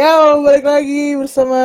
Ya, 0.00 0.32
balik 0.32 0.64
lagi 0.64 1.12
bersama 1.12 1.60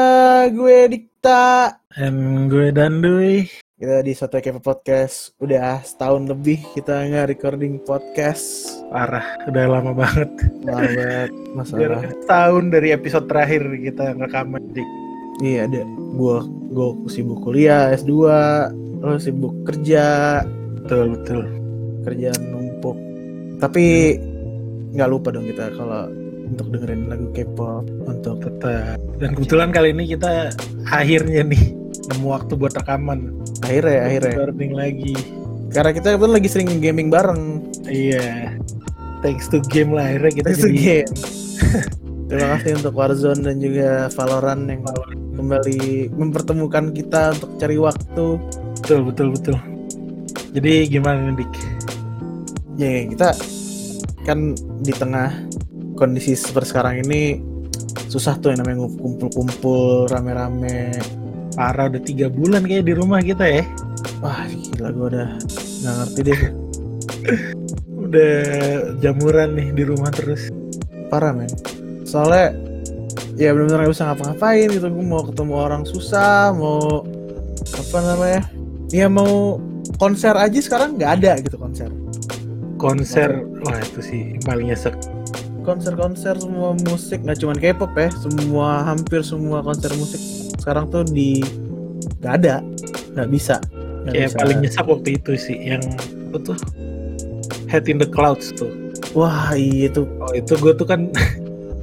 gue 0.52 0.92
Dikta. 0.92 1.72
Dan 1.96 2.52
gue 2.52 2.68
Danduy. 2.68 3.48
Kita 3.80 4.04
di 4.04 4.12
Soto 4.12 4.44
Kepo 4.44 4.60
Podcast 4.60 5.32
udah 5.40 5.80
setahun 5.80 6.28
lebih 6.28 6.60
kita 6.76 7.08
nggak 7.08 7.32
recording 7.32 7.80
podcast. 7.88 8.76
Parah, 8.92 9.40
udah 9.48 9.80
lama 9.80 9.96
banget. 9.96 10.28
Lama 10.68 10.84
banget 11.00 11.32
masalah. 11.56 12.04
Tahun 12.28 12.76
dari 12.76 12.92
episode 12.92 13.32
terakhir 13.32 13.72
kita 13.72 14.20
rekaman 14.20 14.68
dik. 14.76 14.90
Iya 15.40 15.72
ada. 15.72 15.88
Gue 16.20 16.44
gue 16.76 17.08
sibuk 17.08 17.40
kuliah 17.40 17.96
S2, 17.96 18.12
lo 19.00 19.16
sibuk 19.16 19.56
kerja, 19.64 20.44
Betul 20.84 21.16
betul. 21.16 21.48
kerjaan 22.04 22.52
numpuk. 22.52 23.00
Tapi 23.64 24.20
nggak 24.92 25.08
lupa 25.08 25.32
dong 25.32 25.48
kita 25.48 25.72
kalau 25.80 26.12
untuk 26.46 26.70
dengerin 26.72 27.10
lagu 27.10 27.28
K-pop 27.34 27.84
untuk 28.06 28.36
Tetap. 28.42 28.98
Dan 29.18 29.34
kebetulan 29.34 29.70
kali 29.74 29.92
ini 29.92 30.04
kita 30.14 30.54
akhirnya 30.88 31.42
nih 31.44 31.74
nemu 32.14 32.28
waktu 32.30 32.54
buat 32.54 32.74
rekaman. 32.76 33.34
akhirnya 33.66 34.00
akhirnya 34.06 34.34
Recording 34.38 34.74
lagi. 34.78 35.16
karena 35.74 35.92
kita 35.92 36.08
kebetulan 36.16 36.36
lagi 36.40 36.50
sering 36.52 36.70
gaming 36.80 37.10
bareng 37.10 37.66
Iya. 37.86 38.56
Thanks 39.20 39.50
to 39.50 39.58
game 39.74 39.90
lah 39.90 40.14
akhirnya 40.14 40.32
kita 40.38 40.48
Thanks 40.54 40.62
to 40.62 40.70
jadi 40.70 40.78
game. 40.78 41.10
Terima 42.30 42.48
kasih 42.58 42.72
untuk 42.82 42.94
Warzone 42.98 43.42
dan 43.46 43.56
juga 43.62 44.10
Valorant 44.10 44.64
yang 44.66 44.82
kembali 45.38 46.10
mempertemukan 46.10 46.90
kita 46.90 47.38
untuk 47.38 47.50
cari 47.62 47.78
waktu. 47.78 48.26
betul 48.82 49.00
betul 49.10 49.28
betul. 49.34 49.56
Jadi 50.54 50.90
gimana 50.90 51.30
nih 51.30 51.46
dik? 51.46 51.54
Ya 52.76 52.92
kita 53.06 53.30
kan 54.26 54.58
di 54.82 54.94
tengah 54.98 55.30
kondisi 55.96 56.36
seperti 56.36 56.76
sekarang 56.76 57.08
ini 57.08 57.40
susah 58.12 58.38
tuh 58.40 58.54
yang 58.54 58.64
namanya 58.64 58.88
kumpul-kumpul 59.00 60.08
rame-rame. 60.12 60.96
Parah 61.56 61.88
udah 61.88 62.04
tiga 62.04 62.28
bulan 62.28 62.68
kayak 62.68 62.86
di 62.88 62.94
rumah 62.94 63.24
kita 63.24 63.48
ya. 63.48 63.64
Wah 64.20 64.44
gila 64.48 64.92
gue 64.92 65.08
udah 65.16 65.30
nggak 65.84 65.96
ngerti 66.04 66.20
deh. 66.24 66.42
Udah 68.06 68.38
jamuran 69.02 69.58
nih 69.58 69.74
di 69.74 69.84
rumah 69.84 70.14
terus. 70.14 70.54
Parah 71.10 71.34
men. 71.34 71.50
Soalnya 72.06 72.54
ya 73.34 73.50
benar-benar 73.50 73.82
nggak 73.82 73.94
bisa 73.98 74.06
ngapa-ngapain 74.06 74.70
gitu. 74.70 74.88
Gue 74.94 75.06
mau 75.10 75.26
ketemu 75.26 75.54
orang 75.58 75.84
susah, 75.90 76.54
mau 76.54 77.02
apa 77.66 77.98
namanya? 78.06 78.42
Ya 78.94 79.10
mau 79.10 79.58
konser 79.98 80.38
aja 80.38 80.60
sekarang 80.62 81.02
nggak 81.02 81.12
ada 81.18 81.32
gitu 81.42 81.58
konser. 81.58 81.90
Konser, 82.78 83.42
wah 83.66 83.80
itu 83.82 84.00
sih 84.06 84.24
paling 84.46 84.70
nyesek. 84.70 84.94
Konser-konser 85.66 86.38
semua 86.38 86.78
musik 86.86 87.26
nggak 87.26 87.42
cuman 87.42 87.58
K-pop 87.58 87.92
ya 87.98 88.10
semua 88.14 88.86
hampir 88.86 89.26
semua 89.26 89.60
konser 89.60 89.90
musik 89.98 90.22
sekarang 90.62 90.88
tuh 90.88 91.04
di 91.04 91.42
nggak 92.22 92.34
ada 92.42 92.62
nggak 93.18 93.30
bisa 93.30 93.58
nggak 94.06 94.14
Kayak 94.14 94.30
bisa. 94.30 94.38
paling 94.40 94.58
nyesek 94.62 94.86
waktu 94.86 95.10
itu 95.18 95.32
sih 95.36 95.58
yang 95.58 95.84
apa 96.30 96.38
tuh 96.42 96.58
Head 97.66 97.90
in 97.90 97.98
the 97.98 98.06
Clouds 98.06 98.54
tuh. 98.54 98.70
wah 99.18 99.52
iya 99.58 99.90
tuh 99.90 100.06
Oh 100.22 100.32
itu 100.32 100.54
gue 100.56 100.74
tuh 100.78 100.86
kan 100.86 101.10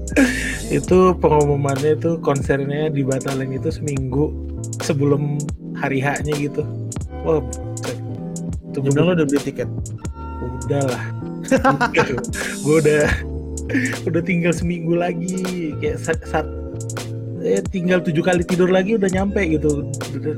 itu 0.78 0.98
pengumumannya 1.19 1.98
tuh 1.98 2.16
konsernya 2.22 2.88
dibatalin 2.88 3.53
itu 3.53 3.69
seminggu 3.69 4.31
sebelum 4.81 5.37
hari 5.76 6.00
H-nya 6.00 6.32
gitu. 6.38 6.62
Wah, 7.22 7.42
itu 8.71 8.78
bener 8.81 9.03
lo 9.04 9.12
udah 9.15 9.26
beli 9.26 9.41
tiket 9.42 9.69
udah 10.65 10.82
lah. 10.87 11.04
gue 12.65 12.76
udah 12.81 13.04
udah 14.09 14.23
tinggal 14.23 14.53
seminggu 14.55 14.97
lagi 14.97 15.73
kayak 15.78 15.99
saat, 16.00 16.21
saat 16.27 16.47
eh, 17.43 17.62
tinggal 17.69 17.99
tujuh 18.00 18.23
kali 18.23 18.47
tidur 18.47 18.71
lagi 18.71 18.95
udah 18.95 19.11
nyampe 19.11 19.43
gitu. 19.50 19.91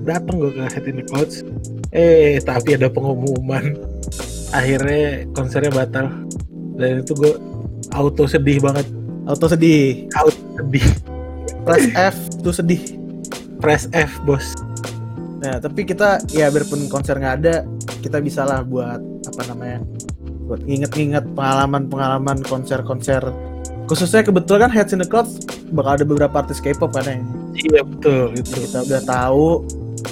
Datang 0.05 0.41
gue 0.41 0.53
ke 0.53 0.63
Head 0.65 0.87
in 0.89 0.97
the 1.01 1.05
Clouds. 1.05 1.45
Eh 1.93 2.41
tapi 2.43 2.77
ada 2.77 2.89
pengumuman. 2.89 3.77
Akhirnya 4.59 5.29
konsernya 5.35 5.73
batal. 5.73 6.11
Dan 6.75 7.07
itu 7.07 7.13
gue 7.15 7.33
auto 7.95 8.25
sedih 8.27 8.59
banget. 8.59 8.87
Auto 9.29 9.47
sedih? 9.47 10.09
Auto 10.17 10.41
sedih. 10.59 10.87
Press 11.65 11.87
F 11.97 12.17
tuh 12.45 12.55
sedih. 12.55 12.83
Press 13.61 13.89
F 13.93 14.21
bos. 14.29 14.53
Nah 15.41 15.61
tapi 15.61 15.85
kita 15.89 16.21
ya 16.33 16.53
biarpun 16.53 16.89
konser 16.89 17.17
nggak 17.17 17.37
ada 17.41 17.65
kita 18.05 18.21
bisa 18.21 18.45
lah 18.45 18.61
buat 18.61 19.01
apa 19.25 19.43
namanya 19.49 19.81
buat 20.45 20.61
nginget-nginget 20.65 21.25
pengalaman-pengalaman 21.33 22.45
konser-konser. 22.45 23.21
Khususnya 23.85 24.25
kebetulan 24.25 24.69
kan 24.69 24.73
Heads 24.73 24.97
in 24.97 25.01
the 25.05 25.09
Clouds 25.09 25.45
bakal 25.73 26.01
ada 26.01 26.05
beberapa 26.09 26.41
artis 26.41 26.61
K-pop 26.61 26.97
kan 26.97 27.05
yang 27.05 27.25
iya 27.53 27.85
betul 27.85 28.33
itu 28.33 28.65
kita 28.65 28.81
udah 28.81 29.03
tahu 29.05 29.61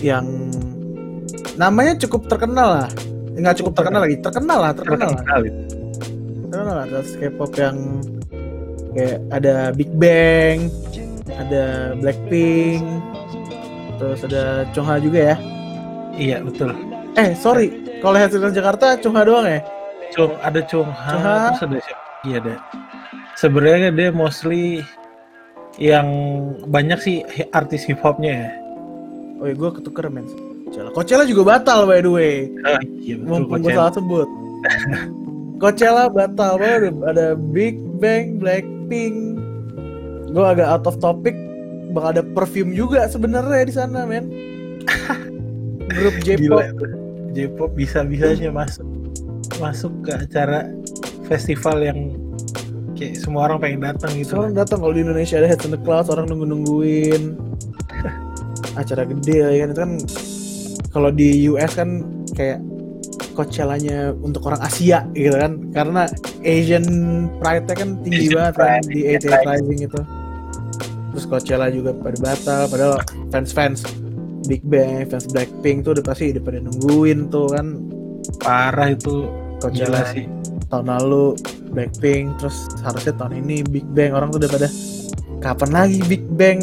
yang 0.04 0.28
namanya 1.56 1.96
cukup 2.04 2.28
terkenal 2.28 2.84
lah. 2.84 2.88
Nggak 3.32 3.64
cukup 3.64 3.72
terkenal 3.72 4.00
lagi 4.04 4.16
terkenal 4.20 4.58
lah 4.60 4.72
terkenal 4.76 5.08
lah. 5.08 5.20
Terkenal. 5.24 5.40
Lah 6.52 6.84
artis 6.84 7.16
K-pop 7.16 7.52
yang 7.56 7.76
kayak 8.92 9.18
ada 9.32 9.72
Big 9.72 9.88
Bang 9.96 10.68
ada 11.32 11.96
Blackpink 11.96 12.84
terus 13.96 14.20
ada 14.28 14.68
Chungha 14.76 15.00
juga 15.00 15.32
ya. 15.32 15.36
Iya 16.12 16.44
betul. 16.44 16.76
Eh 17.16 17.32
sorry. 17.32 17.72
Kalau 18.04 18.20
hasil 18.20 18.52
Jakarta 18.52 19.00
Chungha 19.00 19.24
doang 19.24 19.48
ya 19.48 19.64
Cung 20.12 20.36
ada 20.44 20.60
Chung 20.68 20.88
Ha, 20.92 21.10
Chung 21.12 21.22
Ha. 21.24 21.34
terus 21.56 21.62
ada 21.64 21.78
siapa? 21.80 22.02
Iya 22.22 22.36
ada 22.38 22.54
sebenarnya 23.36 23.90
dia 23.90 24.08
mostly 24.14 24.84
yang 25.80 26.06
banyak 26.68 26.98
sih 27.00 27.16
artis 27.56 27.88
hip 27.88 27.98
hopnya 28.04 28.32
ya. 28.46 28.50
Oh 29.40 29.48
ya 29.48 29.54
gue 29.56 29.70
ketuker 29.80 30.06
men. 30.12 30.28
Coachella 30.68 30.90
Coachella 30.92 31.24
juga 31.24 31.42
batal 31.56 31.88
by 31.88 32.00
the 32.04 32.12
way. 32.12 32.34
Ah, 32.62 32.78
iya 33.00 33.18
betul 33.18 33.48
mumpung 33.48 33.64
gue 33.64 33.72
salah 33.72 33.92
sebut. 33.92 34.28
Coachella 35.60 36.06
batal 36.12 36.60
banget 36.60 36.94
ada 37.08 37.34
Big 37.34 37.80
Bang 37.98 38.38
Blackpink. 38.38 39.40
Gue 40.30 40.44
agak 40.44 40.68
out 40.68 40.86
of 40.86 41.00
topic. 41.00 41.34
Bakal 41.92 42.20
ada 42.20 42.24
perfume 42.24 42.72
juga 42.72 43.04
sebenarnya 43.08 43.68
di 43.68 43.74
sana 43.74 44.04
men. 44.06 44.30
Grup 45.96 46.16
J-pop. 46.24 46.62
J-pop 47.32 47.72
bisa-bisanya 47.74 48.52
masuk 48.52 49.01
masuk 49.60 49.92
ke 50.04 50.12
acara 50.14 50.68
festival 51.26 51.80
yang 51.82 51.98
kayak 52.96 53.18
semua 53.18 53.50
orang 53.50 53.58
pengen 53.58 53.80
datang 53.82 54.12
gitu. 54.14 54.38
Orang 54.38 54.54
datang 54.54 54.78
kalau 54.78 54.94
di 54.94 55.02
Indonesia 55.02 55.40
ada 55.42 55.48
Heads 55.50 55.66
in 55.66 55.72
the 55.74 55.80
Clouds 55.82 56.08
orang 56.12 56.30
nunggu 56.30 56.46
nungguin 56.46 57.22
acara 58.80 59.02
gede 59.02 59.36
ya 59.42 59.66
kan? 59.66 59.68
Itu 59.74 59.80
kan 59.80 59.92
kalau 60.92 61.10
di 61.10 61.50
US 61.50 61.72
kan 61.74 62.06
kayak 62.36 62.60
Coachella-nya 63.32 64.12
untuk 64.20 64.44
orang 64.44 64.60
Asia 64.60 65.08
gitu 65.16 65.32
kan? 65.32 65.72
Karena 65.72 66.04
Asian 66.44 66.84
pride-nya 67.40 67.74
kan 67.74 67.90
tinggi 68.04 68.28
Asian 68.28 68.36
banget 68.36 68.54
kan 68.54 68.60
pride, 68.60 68.86
di 68.92 69.00
Asian 69.08 69.16
AT 69.16 69.24
pride. 69.24 69.48
Rising 69.48 69.80
itu. 69.88 70.00
Terus 71.12 71.24
Coachella 71.28 71.66
juga 71.72 71.90
pada 71.96 72.18
batal 72.20 72.60
padahal 72.68 72.96
fans-fans 73.32 73.80
Big 74.44 74.60
Bang, 74.68 75.08
fans 75.08 75.32
Blackpink 75.32 75.86
tuh 75.86 75.96
udah 75.96 76.04
pasti 76.04 76.34
udah 76.36 76.42
pada 76.44 76.58
nungguin 76.60 77.32
tuh 77.32 77.48
kan. 77.48 77.66
Parah 78.38 78.92
itu 78.92 79.26
Coachella 79.62 80.02
gila 80.02 80.02
sih. 80.10 80.26
tahun 80.66 80.86
lalu 80.90 81.24
Blackpink 81.72 82.36
terus 82.36 82.66
harusnya 82.82 83.14
tahun 83.14 83.40
ini 83.46 83.62
Big 83.64 83.86
Bang 83.94 84.12
orang 84.12 84.28
tuh 84.28 84.42
udah 84.42 84.50
pada 84.50 84.68
kapan 85.38 85.70
lagi 85.70 86.00
Big 86.04 86.24
Bang 86.34 86.58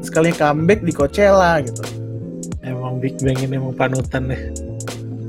sekali 0.00 0.32
comeback 0.32 0.80
di 0.80 0.92
Coachella 0.92 1.60
gitu 1.60 1.84
Emang 2.60 3.00
Big 3.00 3.16
Bang 3.20 3.40
ini 3.40 3.56
emang 3.56 3.72
panutan 3.72 4.28
deh. 4.28 4.42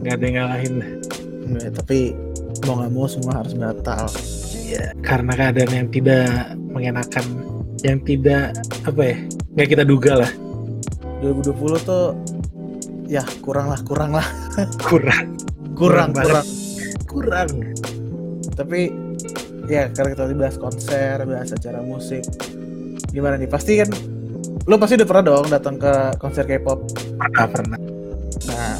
Gak 0.03 0.19
ada 0.19 0.23
yang 0.27 0.35
ngalahin 0.35 0.73
deh. 0.83 0.91
Ya, 1.63 1.69
tapi 1.71 2.11
mau 2.67 2.75
nggak 2.75 2.91
mau 2.91 3.07
semua 3.07 3.39
harus 3.39 3.55
batal 3.55 4.07
Ya, 4.67 4.91
karena 4.99 5.31
keadaan 5.35 5.71
yang 5.71 5.87
tidak 5.91 6.27
mengenakan, 6.71 7.25
yang 7.83 7.99
tidak 8.03 8.55
apa 8.83 9.01
ya, 9.03 9.17
nggak 9.51 9.67
kita 9.67 9.83
duga 9.83 10.23
lah, 10.23 10.31
2020 11.19 11.75
tuh 11.83 12.15
ya 13.05 13.19
kurang 13.43 13.67
lah 13.67 13.79
kurang 13.83 14.15
lah 14.15 14.23
kurang, 14.87 15.35
kurang 15.75 15.75
Kurang 15.75 16.09
banget. 16.15 16.39
kurang 16.39 16.47
kurang. 17.11 17.75
tapi 18.55 18.91
ya 19.67 19.91
karena 19.91 20.15
kita 20.15 20.23
tadi 20.27 20.35
bahas 20.35 20.57
konser 20.59 21.15
bahas 21.23 21.49
acara 21.51 21.79
musik 21.83 22.23
gimana 23.11 23.39
nih 23.39 23.47
pasti 23.47 23.79
kan 23.79 23.89
lo 24.67 24.75
pasti 24.79 24.99
udah 24.99 25.07
pernah 25.07 25.23
dong 25.23 25.45
datang 25.49 25.75
ke 25.79 25.93
konser 26.21 26.45
K-pop 26.45 26.79
Pernah 27.21 27.47
pernah. 27.47 27.79
Nah, 28.49 28.75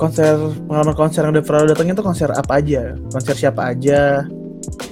konser 0.00 0.32
pengalaman 0.64 0.96
konser 0.96 1.20
yang 1.28 1.32
udah 1.36 1.44
pernah 1.44 1.60
lo 1.64 1.68
datengin 1.76 1.94
tuh 1.96 2.06
konser 2.06 2.28
apa 2.32 2.56
aja? 2.56 2.96
Konser 3.12 3.34
siapa 3.36 3.72
aja? 3.72 4.24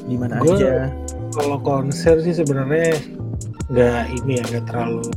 Di 0.04 0.16
mana 0.20 0.40
aja? 0.44 0.92
Kalau 1.32 1.58
konser 1.64 2.20
sih 2.20 2.36
sebenarnya 2.36 3.00
nggak 3.72 4.02
ini 4.20 4.32
ya, 4.40 4.44
nggak 4.52 4.64
terlalu 4.68 5.08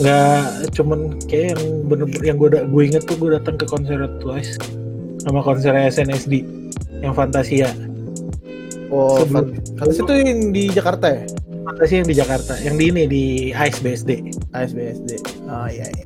nggak 0.00 0.70
cuman 0.72 1.18
kayak 1.26 1.58
yang 1.58 1.62
bener 1.90 2.08
yang 2.22 2.36
gue 2.38 2.48
gue 2.52 2.82
inget 2.86 3.02
tuh 3.04 3.16
gue 3.20 3.36
datang 3.36 3.58
ke 3.58 3.66
konser 3.66 3.98
Twice 4.22 4.56
sama 5.20 5.40
konser 5.40 5.72
SNSD 5.74 6.42
yang 6.98 7.12
Fantasia 7.12 7.68
Oh, 8.88 9.22
Sebelum- 9.22 9.54
Fan- 9.54 9.78
Fantasy 9.78 10.00
itu 10.02 10.12
yang 10.18 10.40
di 10.50 10.64
Jakarta 10.68 11.06
ya? 11.08 11.22
transportasi 11.62 11.94
yang 11.94 12.08
di 12.08 12.16
Jakarta, 12.16 12.52
yang 12.58 12.74
di 12.74 12.84
ini 12.84 13.02
di 13.06 13.24
ASBSD. 13.54 14.10
ASBSD 14.50 15.10
oh 15.46 15.68
iya, 15.70 15.86
iya. 15.86 16.04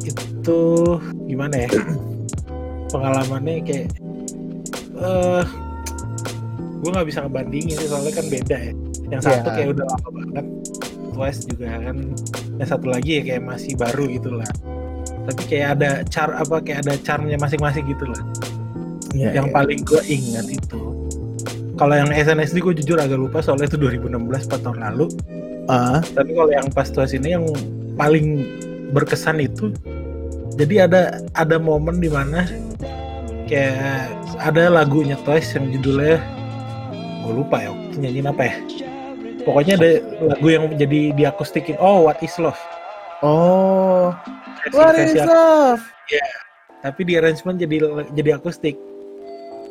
Itu 0.00 0.58
gimana 1.26 1.66
ya? 1.66 1.70
Pengalamannya 2.94 3.58
kayak 3.60 3.90
eh 4.94 5.44
gue 6.78 6.90
nggak 6.90 7.02
bisa 7.04 7.18
ngebandingin 7.20 7.74
sih, 7.74 7.88
soalnya 7.90 8.12
kan 8.14 8.26
beda 8.28 8.56
ya. 8.56 8.72
Yang 9.10 9.20
satu 9.20 9.36
Iya. 9.42 9.54
kayak 9.58 9.68
udah 9.74 9.86
lama 9.90 10.08
banget, 10.14 10.46
Twice 11.10 11.40
juga 11.44 11.66
kan. 11.82 11.96
Yang 12.56 12.68
satu 12.70 12.86
lagi 12.86 13.10
ya 13.18 13.22
kayak 13.26 13.42
masih 13.42 13.72
baru 13.74 14.04
gitu 14.06 14.30
lah. 14.32 14.50
Tapi 15.26 15.42
kayak 15.44 15.68
ada 15.76 15.90
car 16.06 16.30
apa 16.32 16.62
kayak 16.62 16.86
ada 16.86 16.94
charmnya 17.02 17.34
masing-masing 17.36 17.90
gitu 17.90 18.06
lah. 18.06 18.22
Iya, 19.10 19.42
yang 19.42 19.48
iya. 19.50 19.54
paling 19.54 19.80
gue 19.82 20.02
ingat 20.06 20.46
itu 20.46 20.80
kalau 21.80 21.96
yang 21.96 22.12
SNSD 22.12 22.60
gue 22.60 22.76
jujur 22.84 23.00
agak 23.00 23.16
lupa 23.16 23.40
soalnya 23.40 23.64
itu 23.64 23.80
2016 23.80 24.12
4 24.52 24.64
tahun 24.68 24.78
lalu. 24.84 25.08
Ah. 25.64 26.04
Tapi 26.12 26.36
kalau 26.36 26.52
yang 26.52 26.68
pas 26.68 26.92
Twice 26.92 27.16
ini 27.16 27.32
yang 27.32 27.48
paling 27.96 28.44
berkesan 28.92 29.40
itu 29.40 29.72
jadi 30.60 30.84
ada 30.84 31.24
ada 31.32 31.56
momen 31.56 31.96
di 32.04 32.12
mana 32.12 32.44
kayak 33.48 34.12
ada 34.44 34.68
lagunya 34.68 35.16
Twice 35.24 35.56
yang 35.56 35.72
judulnya 35.72 36.20
gue 37.24 37.32
lupa 37.32 37.64
ya 37.64 37.72
waktu 37.72 37.96
nyanyiin 37.96 38.28
apa 38.28 38.42
ya. 38.44 38.54
Pokoknya 39.40 39.80
ada 39.80 39.90
lagu 40.20 40.46
yang 40.52 40.64
jadi 40.76 41.16
diakustikin 41.16 41.80
oh 41.80 42.04
what 42.04 42.20
is 42.20 42.36
love? 42.36 42.60
Oh. 43.24 44.12
Versi- 44.60 44.76
what 44.76 44.92
versi 45.00 45.16
is 45.16 45.24
aku- 45.24 45.32
love? 45.32 45.82
Tapi 46.84 47.00
di 47.08 47.12
arrangement 47.16 47.56
jadi 47.56 47.76
jadi 48.12 48.36
akustik 48.36 48.76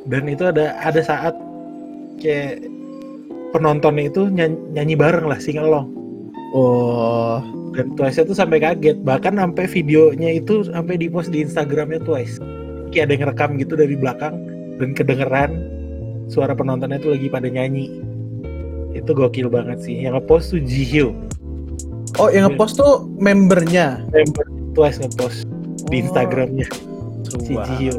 dan 0.07 0.23
itu 0.29 0.47
ada 0.47 0.77
ada 0.79 1.01
saat 1.03 1.35
kayak 2.21 2.63
penontonnya 3.51 4.07
itu 4.07 4.29
nyanyi, 4.31 4.57
nyanyi 4.75 4.95
bareng 4.95 5.27
lah 5.27 5.39
sing 5.41 5.59
along. 5.59 5.91
Oh. 6.55 7.43
Dan 7.69 7.93
Twice 7.93 8.17
itu 8.25 8.33
sampai 8.33 8.57
kaget. 8.59 9.05
Bahkan 9.05 9.37
sampai 9.37 9.69
videonya 9.69 10.41
itu 10.41 10.65
sampai 10.65 10.97
di 10.97 11.05
post 11.05 11.29
di 11.29 11.45
Instagramnya 11.45 12.01
Twice. 12.01 12.41
Kayak 12.89 13.03
ada 13.05 13.11
yang 13.13 13.21
ngerekam 13.29 13.49
gitu 13.61 13.73
dari 13.77 13.93
belakang. 13.93 14.35
Dan 14.81 14.97
kedengeran 14.97 15.51
suara 16.33 16.57
penontonnya 16.57 16.97
itu 16.97 17.13
lagi 17.13 17.27
pada 17.29 17.45
nyanyi. 17.45 18.01
Itu 18.97 19.13
gokil 19.13 19.53
banget 19.53 19.85
sih. 19.85 20.01
Yang 20.01 20.25
ngepost 20.25 20.45
tuh 20.57 20.61
Jihyo 20.65 21.13
oh 22.19 22.29
yang 22.29 22.51
ngepost 22.51 22.77
tuh 22.77 23.07
membernya? 23.17 24.03
Member 24.11 24.45
Twice 24.75 24.99
ngepost 25.01 25.47
di 25.89 25.97
Oh, 25.97 26.01
Instagramnya. 26.05 26.67
Seru 27.25 27.41
si. 27.41 27.53
Jihyo 27.55 27.97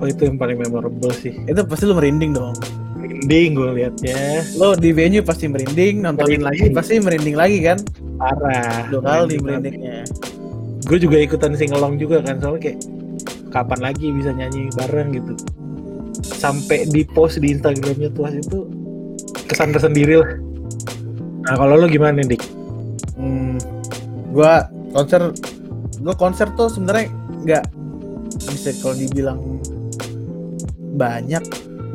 oh 0.00 0.06
itu 0.06 0.26
yang 0.26 0.36
paling 0.38 0.58
memorable 0.58 1.12
sih. 1.14 1.34
Itu 1.46 1.62
pasti 1.66 1.84
lu 1.86 1.94
merinding 1.94 2.34
dong. 2.34 2.54
Merinding 2.98 3.50
gue 3.52 3.68
liatnya 3.76 4.42
lo 4.56 4.72
di 4.72 4.90
venue 4.96 5.20
pasti 5.20 5.44
merinding 5.44 6.00
nontonin 6.00 6.40
lagi 6.40 6.70
Merinding. 6.70 6.74
pasti 6.74 6.94
merinding 7.00 7.36
lagi 7.36 7.58
kan? 7.60 7.78
Parah. 8.16 8.88
Dua 8.88 9.00
kali 9.04 9.36
merindingnya. 9.38 10.08
Gue 10.84 10.98
juga 11.00 11.16
ikutan 11.20 11.56
singelong 11.56 11.96
juga 11.96 12.20
kan 12.24 12.40
soalnya 12.40 12.70
kayak 12.70 12.78
kapan 13.52 13.80
lagi 13.80 14.06
bisa 14.10 14.30
nyanyi 14.34 14.68
bareng 14.74 15.08
gitu. 15.14 15.34
Sampai 16.24 16.88
di 16.88 17.04
post 17.04 17.40
di 17.40 17.52
Instagramnya 17.52 18.10
tuas 18.12 18.34
itu 18.34 18.68
kesan 19.46 19.72
tersendiri 19.72 20.20
lah. 20.20 20.30
Nah 21.44 21.54
kalau 21.60 21.76
lo 21.76 21.86
gimana 21.88 22.24
dik? 22.24 22.40
Hmm, 23.20 23.60
gua 24.32 24.66
konser 24.96 25.30
gua 26.00 26.14
konser 26.16 26.48
tuh 26.56 26.72
sebenarnya 26.72 27.12
nggak 27.44 27.64
bisa 28.50 28.72
kalau 28.80 28.96
dibilang 28.96 29.38
banyak 30.94 31.42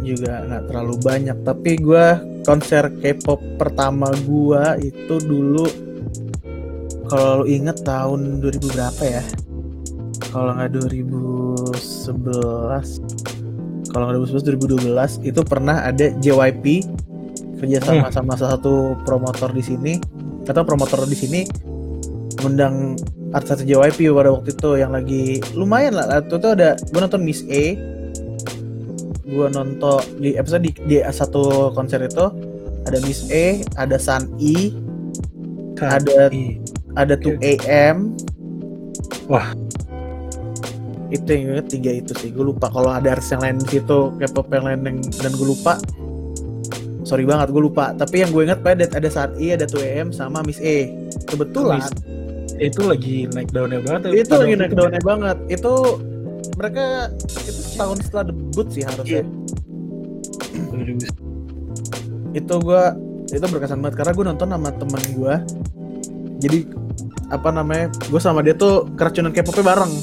juga 0.03 0.43
nggak 0.47 0.63
terlalu 0.71 0.95
banyak. 0.99 1.37
Tapi 1.43 1.77
gua 1.79 2.19
konser 2.43 2.91
K-pop 2.99 3.39
pertama 3.59 4.11
gua 4.23 4.75
itu 4.79 5.19
dulu 5.19 5.67
kalau 7.09 7.41
lu 7.41 7.45
inget 7.49 7.81
tahun 7.81 8.37
2000 8.39 8.75
berapa 8.75 9.03
ya? 9.03 9.23
Kalau 10.29 10.53
nggak 10.53 10.77
2011 10.77 13.01
kalau 13.89 14.03
nggak 14.05 14.29
2011 14.29 14.85
2012 14.85 15.25
itu 15.25 15.41
pernah 15.41 15.89
ada 15.89 16.13
JYP 16.21 16.85
kerja 17.59 17.81
sama 17.81 18.07
Hmm. 18.07 18.13
sama 18.13 18.31
salah 18.37 18.55
satu 18.55 18.95
promotor 19.03 19.51
di 19.51 19.63
sini. 19.65 19.93
Atau 20.45 20.63
promotor 20.65 21.05
di 21.05 21.17
sini 21.17 21.41
ngundang 22.39 22.95
artis 23.35 23.61
JYP 23.61 24.09
pada 24.13 24.31
waktu 24.33 24.49
itu 24.53 24.69
yang 24.77 24.91
lagi 24.93 25.41
lumayan 25.53 25.93
lah. 25.97 26.21
Waktu 26.21 26.35
itu 26.39 26.47
ada 26.49 26.69
gue 26.77 26.99
nonton 27.01 27.21
Miss 27.25 27.41
A 27.49 27.63
gue 29.29 29.47
nonton 29.53 30.01
di 30.17 30.33
episode 30.33 30.65
di, 30.65 30.71
di 30.89 30.97
satu 31.05 31.69
konser 31.77 32.01
itu 32.01 32.25
ada 32.89 32.97
Miss 33.05 33.29
A 33.29 33.61
ada 33.77 34.01
Sun 34.01 34.33
E 34.41 34.73
ada 35.79 36.27
Ih, 36.33 36.59
ada 36.97 37.15
2 37.15 37.39
AM 37.39 38.11
Wah. 39.29 39.53
itu 41.09 41.25
yang 41.25 41.57
inget 41.57 41.67
tiga 41.73 41.91
itu 41.93 42.13
sih 42.21 42.29
gue 42.29 42.45
lupa. 42.45 42.69
Kalau 42.69 42.93
ada 42.93 43.17
artis 43.17 43.33
yang 43.33 43.41
lain 43.41 43.57
di 43.61 43.77
situ 43.81 44.13
K-pop 44.13 44.45
yang 44.53 44.65
lain 44.65 44.79
yang, 44.85 44.97
dan 45.01 45.33
gue 45.33 45.47
lupa. 45.47 45.81
Sorry 47.01 47.25
banget 47.25 47.49
gue 47.49 47.63
lupa. 47.65 47.97
Tapi 47.97 48.21
yang 48.21 48.29
gue 48.29 48.45
inget 48.45 48.61
pada 48.61 48.85
ada 48.85 49.09
saat 49.09 49.33
I 49.41 49.57
ada 49.57 49.65
2 49.65 49.81
AM 49.81 50.09
sama 50.13 50.45
Miss 50.45 50.61
A. 50.61 50.85
Kebetulan. 51.25 51.81
Miss- 51.81 52.17
itu 52.59 52.81
lagi 52.83 53.23
naik 53.31 53.55
daunnya 53.55 53.79
banget 53.79 54.11
itu 54.11 54.35
pada 54.35 54.43
lagi 54.43 54.55
naik 54.59 54.71
itu. 54.75 54.77
daunnya 54.77 55.01
banget. 55.01 55.37
Itu 55.47 55.73
mereka 56.57 57.13
itu 57.47 57.61
setahun 57.63 57.97
setelah 58.05 58.25
debut 58.31 58.67
sih 58.71 58.83
harusnya. 58.83 59.23
Itu 62.35 62.55
gue 62.61 62.83
itu 63.29 63.45
berkesan 63.45 63.79
banget 63.79 63.95
karena 64.01 64.11
gue 64.17 64.25
nonton 64.25 64.47
sama 64.49 64.69
temen 64.73 65.03
gue 65.13 65.35
jadi 66.41 66.59
apa 67.29 67.49
namanya 67.53 67.93
gue 68.09 68.21
sama 68.21 68.41
dia 68.41 68.57
tuh 68.57 68.89
keracunan 68.95 69.29
K-popnya 69.29 69.65
bareng. 69.75 69.93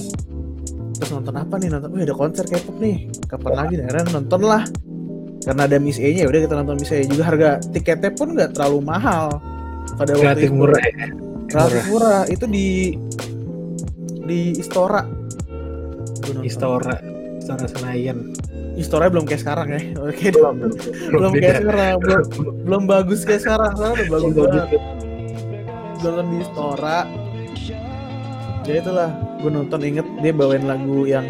Terus 0.97 1.11
nonton 1.13 1.35
apa 1.37 1.55
nih 1.59 1.69
nonton 1.73 1.91
wih 1.97 2.05
ada 2.07 2.15
konser 2.15 2.45
K-pop 2.47 2.77
nih. 2.79 3.11
Kapan 3.27 3.53
lagi 3.57 3.75
akhirnya 3.81 4.05
nonton 4.15 4.41
lah. 4.45 4.63
Karena 5.47 5.63
ada 5.71 5.79
Miss 5.79 6.03
A 6.03 6.09
nya 6.11 6.27
udah 6.27 6.41
kita 6.43 6.55
nonton 6.59 6.77
Miss 6.79 6.93
A. 6.93 6.99
Juga 7.03 7.25
harga 7.27 7.51
tiketnya 7.73 8.11
pun 8.15 8.37
nggak 8.37 8.55
terlalu 8.55 8.79
mahal. 8.85 9.41
Pada 9.97 10.13
waktu 10.13 10.25
relatif 10.29 10.49
itu. 10.51 10.57
murah 10.59 10.83
ya. 10.83 11.07
Relatif 11.51 11.83
murah. 11.89 12.23
Itu 12.29 12.45
di 12.51 12.99
di 14.27 14.41
Istora. 14.61 15.03
Istora 16.43 16.97
Istora 17.37 17.67
Senayan. 17.69 18.19
Istora 18.77 19.07
belum 19.09 19.25
kayak 19.29 19.41
sekarang 19.45 19.69
ya. 19.73 19.81
Oke. 20.09 20.35
Belum. 20.35 20.57
Belum 21.15 21.33
kayak 21.37 21.57
sekarang. 21.63 21.95
Belum 22.03 22.23
belum 22.67 22.83
bagus 22.89 23.21
kayak 23.23 23.43
sekarang. 23.45 23.73
Sekarang 23.77 23.95
udah 23.95 24.09
bagus 24.11 24.33
Belum 24.35 24.47
banget. 24.51 24.81
nonton 26.03 26.27
di 26.27 26.37
Istora. 26.43 26.99
Ya 28.67 28.83
itulah 28.83 29.11
gue 29.39 29.51
nonton 29.53 29.81
inget 29.87 30.07
dia 30.21 30.33
bawain 30.35 30.67
lagu 30.67 31.07
yang 31.07 31.23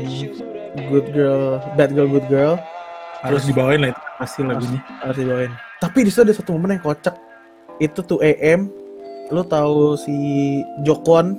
Good 0.88 1.12
Girl 1.12 1.60
Bad 1.76 1.92
Girl 1.92 2.08
Good 2.08 2.26
Girl. 2.32 2.56
Harus 3.20 3.44
dibawain 3.44 3.84
lah 3.84 3.90
itu 3.92 4.02
pasti 4.16 4.40
lagunya. 4.40 4.80
harus 5.04 5.16
dibawain. 5.20 5.52
Tapi 5.76 5.98
di 6.00 6.08
situ 6.08 6.24
ada 6.24 6.32
satu 6.32 6.56
momen 6.56 6.80
yang 6.80 6.84
kocak. 6.84 7.12
Itu 7.76 8.00
tuh 8.00 8.24
AM 8.24 8.72
lu 9.26 9.42
tahu 9.42 9.98
si 9.98 10.14
Jokon 10.86 11.34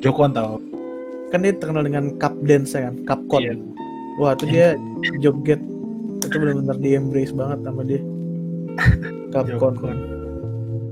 Jokwan 0.00 0.32
tahu 0.32 0.56
kan 1.30 1.38
dia 1.42 1.54
terkenal 1.54 1.86
dengan 1.86 2.14
cup 2.18 2.34
dance 2.42 2.74
kan 2.74 2.94
cup 3.06 3.22
con 3.30 3.42
Iya. 3.42 3.54
wah 4.18 4.34
itu 4.34 4.44
dia 4.50 4.66
joget 5.22 5.62
itu 6.20 6.36
benar-benar 6.36 6.76
di 6.78 6.90
embrace 6.94 7.32
banget 7.32 7.58
sama 7.64 7.80
dia. 7.82 8.02
Cup 9.32 9.46
con 9.56 9.74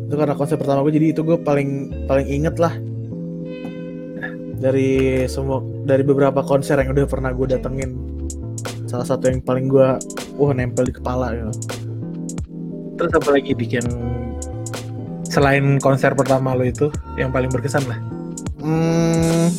itu 0.09 0.15
karena 0.17 0.33
konser 0.33 0.57
pertama 0.57 0.81
gue 0.89 0.97
jadi 0.97 1.13
itu 1.13 1.21
gue 1.21 1.37
paling 1.37 1.93
paling 2.09 2.27
inget 2.27 2.57
lah. 2.57 2.73
Dari 4.57 5.23
semua 5.29 5.61
dari 5.85 6.01
beberapa 6.01 6.41
konser 6.41 6.81
yang 6.81 6.97
udah 6.97 7.05
pernah 7.05 7.31
gue 7.37 7.45
datengin. 7.45 7.93
Salah 8.89 9.05
satu 9.05 9.29
yang 9.29 9.45
paling 9.45 9.69
gue 9.69 9.89
wah 10.41 10.53
nempel 10.57 10.89
di 10.89 10.95
kepala 10.97 11.35
ya 11.35 11.51
terus 12.99 13.15
apa 13.15 13.31
lagi 13.31 13.55
yang 13.55 13.89
selain 15.23 15.79
konser 15.79 16.19
pertama 16.19 16.51
lo 16.59 16.67
itu 16.67 16.91
yang 17.15 17.31
paling 17.31 17.47
berkesan 17.47 17.87
lah? 17.87 17.99
Hmm, 18.59 19.55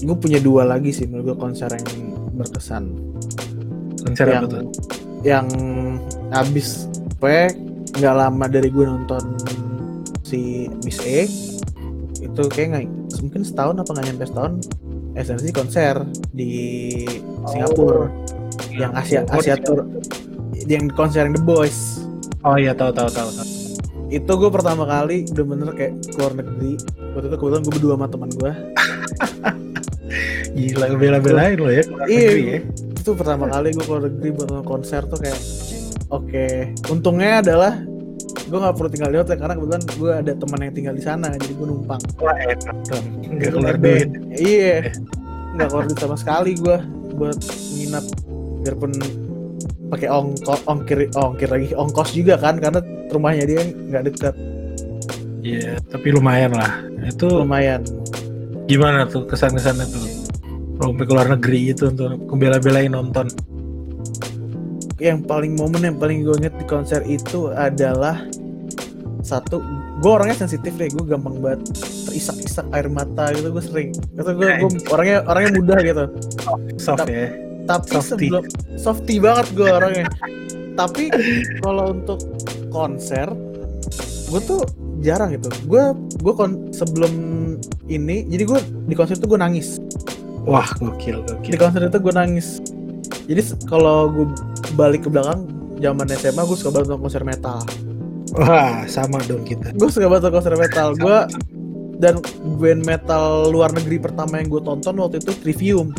gue 0.00 0.16
punya 0.16 0.40
dua 0.40 0.64
lagi 0.64 0.90
sih 0.92 1.04
menurut 1.06 1.34
gue 1.34 1.36
konser 1.38 1.68
yang 1.70 1.88
berkesan. 2.36 2.84
Konser 4.00 4.26
yang 4.32 4.44
apa 4.44 4.48
tuh? 4.48 4.64
yang 5.20 5.46
abis 6.32 6.88
pokoknya 7.20 7.52
nggak 8.00 8.14
lama 8.16 8.44
dari 8.48 8.72
gue 8.72 8.84
nonton 8.88 9.36
si 10.24 10.72
Miss 10.80 10.96
A 11.04 11.28
itu 12.20 12.42
kayak 12.48 12.68
nggak 12.72 12.84
mungkin 13.20 13.42
setahun 13.44 13.76
apa 13.84 13.90
nggak 13.92 14.06
nyampe 14.08 14.24
setahun 14.24 14.52
SNC 15.18 15.46
konser 15.50 15.94
di 16.30 16.52
Singapura. 17.50 18.06
Yang 18.70 18.92
Asia 18.94 19.20
Oh, 19.26 19.36
Asia 19.42 19.56
Tour. 19.58 19.82
Yang 20.54 20.94
konser 20.94 21.26
yang 21.26 21.34
The 21.34 21.42
Boys. 21.42 22.06
Oh 22.46 22.54
iya 22.54 22.72
tahu 22.72 22.94
tahu 22.94 23.10
tahu 23.10 23.28
tahu. 23.34 23.48
Itu 24.06 24.32
gue 24.38 24.50
pertama 24.54 24.86
kali 24.86 25.26
bener-bener 25.34 25.74
kayak 25.74 25.92
keluar 26.14 26.32
negeri. 26.38 26.78
Waktu 27.12 27.26
itu 27.26 27.36
kebetulan 27.36 27.62
gue 27.66 27.72
berdua 27.74 27.94
sama 27.98 28.06
teman 28.06 28.30
gue 28.30 28.52
gila 30.52 30.86
bela-belain 30.94 31.56
lo 31.56 31.68
ya 31.68 31.82
keluar 31.82 32.06
Iya. 32.06 32.20
negeri 32.26 32.42
ya 32.44 32.58
itu 33.00 33.10
pertama 33.14 33.44
kali 33.46 33.68
gue 33.70 33.84
keluar 33.84 34.02
negeri 34.04 34.28
buat 34.30 34.50
konser 34.62 35.02
tuh 35.04 35.18
kayak 35.18 35.40
oke 36.08 36.46
untungnya 36.88 37.40
adalah 37.40 37.74
gue 38.20 38.58
nggak 38.58 38.74
perlu 38.74 38.90
tinggal 38.90 39.10
di 39.10 39.18
hotel 39.18 39.36
karena 39.36 39.54
kebetulan 39.54 39.82
gue 39.88 40.10
ada 40.12 40.32
teman 40.34 40.58
yang 40.60 40.74
tinggal 40.74 40.94
di 40.94 41.02
sana 41.02 41.26
jadi 41.32 41.52
gue 41.54 41.66
numpang 41.66 42.02
Wah 42.18 42.34
enak 42.34 42.76
dong. 42.90 43.04
Nggak 43.30 43.50
keluar 43.54 43.76
duit. 43.76 44.08
iya 44.34 44.90
nggak 45.54 45.66
keluar 45.70 45.84
duit 45.86 45.98
sama 45.98 46.16
sekali 46.18 46.52
gue 46.54 46.76
buat 47.14 47.38
nginap 47.72 48.04
biarpun 48.60 48.92
pakai 49.88 50.06
ongkos 50.06 50.60
ongkir 50.66 51.10
ongkir 51.12 51.48
lagi 51.48 51.74
ongkos 51.74 52.10
juga 52.12 52.34
kan 52.36 52.58
karena 52.58 52.78
rumahnya 53.08 53.44
dia 53.46 53.60
nggak 53.64 54.04
dekat 54.08 54.34
Iya, 55.40 55.80
tapi 55.88 56.12
lumayan 56.12 56.52
lah. 56.52 56.84
Itu 57.00 57.24
lumayan 57.32 57.80
gimana 58.68 59.08
tuh 59.08 59.24
kesan-kesannya 59.24 59.88
tuh? 59.88 60.04
Sampai 60.80 61.04
ke 61.04 61.12
luar 61.12 61.28
negeri 61.28 61.60
itu 61.70 61.92
untuk 61.92 62.16
membela-belain 62.26 62.90
nonton. 62.90 63.28
yang 65.00 65.24
paling 65.24 65.56
momen 65.56 65.80
yang 65.80 65.96
paling 65.96 66.28
gue 66.28 66.36
inget 66.44 66.52
di 66.60 66.66
konser 66.68 67.00
itu 67.08 67.48
adalah 67.48 68.20
satu 69.24 69.64
gue 69.96 70.10
orangnya 70.12 70.44
sensitif 70.44 70.76
deh 70.76 70.92
gue 70.92 71.04
gampang 71.08 71.40
banget 71.40 71.64
terisak-isak 72.04 72.68
air 72.76 72.84
mata 72.92 73.32
gitu 73.32 73.48
gue 73.48 73.64
sering 73.64 73.88
itu 73.96 74.30
gue 74.36 74.60
gue 74.60 74.70
orangnya 74.92 75.24
orangnya 75.24 75.50
mudah 75.56 75.78
gitu 75.80 76.04
Soft 76.76 77.00
Tap- 77.00 77.08
ya. 77.08 77.32
tapi 77.64 77.88
Softy. 77.96 78.28
sebelum 78.28 78.44
softy 78.76 79.16
banget 79.16 79.46
gue 79.56 79.68
orangnya 79.72 80.06
tapi 80.76 81.08
kalau 81.64 81.96
untuk 81.96 82.20
konser 82.68 83.32
gue 84.28 84.40
tuh 84.44 84.60
jarang 85.00 85.32
gitu 85.32 85.48
gue 85.64 85.84
gue 85.96 86.32
kon 86.36 86.68
sebelum 86.76 87.12
ini 87.88 88.28
jadi 88.28 88.44
gue 88.44 88.60
di 88.84 88.92
konser 88.92 89.16
itu 89.16 89.24
gue 89.24 89.40
nangis 89.40 89.80
Wah, 90.42 90.66
gokil, 90.74 91.20
di 91.20 91.52
gokil. 91.52 91.54
konser 91.56 91.80
itu 91.84 91.98
gue 91.98 92.14
nangis 92.14 92.46
jadi 93.26 93.40
kalau 93.64 94.08
gue 94.08 94.26
balik 94.72 95.04
ke 95.04 95.10
belakang 95.10 95.46
zaman 95.78 96.06
SMA 96.10 96.42
gue 96.42 96.56
suka 96.56 96.70
banget 96.72 96.86
nonton 96.90 97.02
konser 97.02 97.22
metal 97.22 97.58
Wah, 98.32 98.86
sama 98.86 99.18
dong 99.26 99.42
kita. 99.42 99.74
gue 99.74 99.88
suka 99.88 100.06
banget 100.06 100.22
nonton 100.24 100.34
konser 100.36 100.54
metal 100.54 100.88
gue 100.94 101.18
dan 101.98 102.14
band 102.56 102.82
metal 102.82 103.24
luar 103.46 103.68
negeri 103.70 103.98
pertama 103.98 104.38
yang 104.38 104.48
gue 104.48 104.62
tonton 104.62 104.94
waktu 104.96 105.18
itu 105.18 105.32
Trivium 105.36 105.92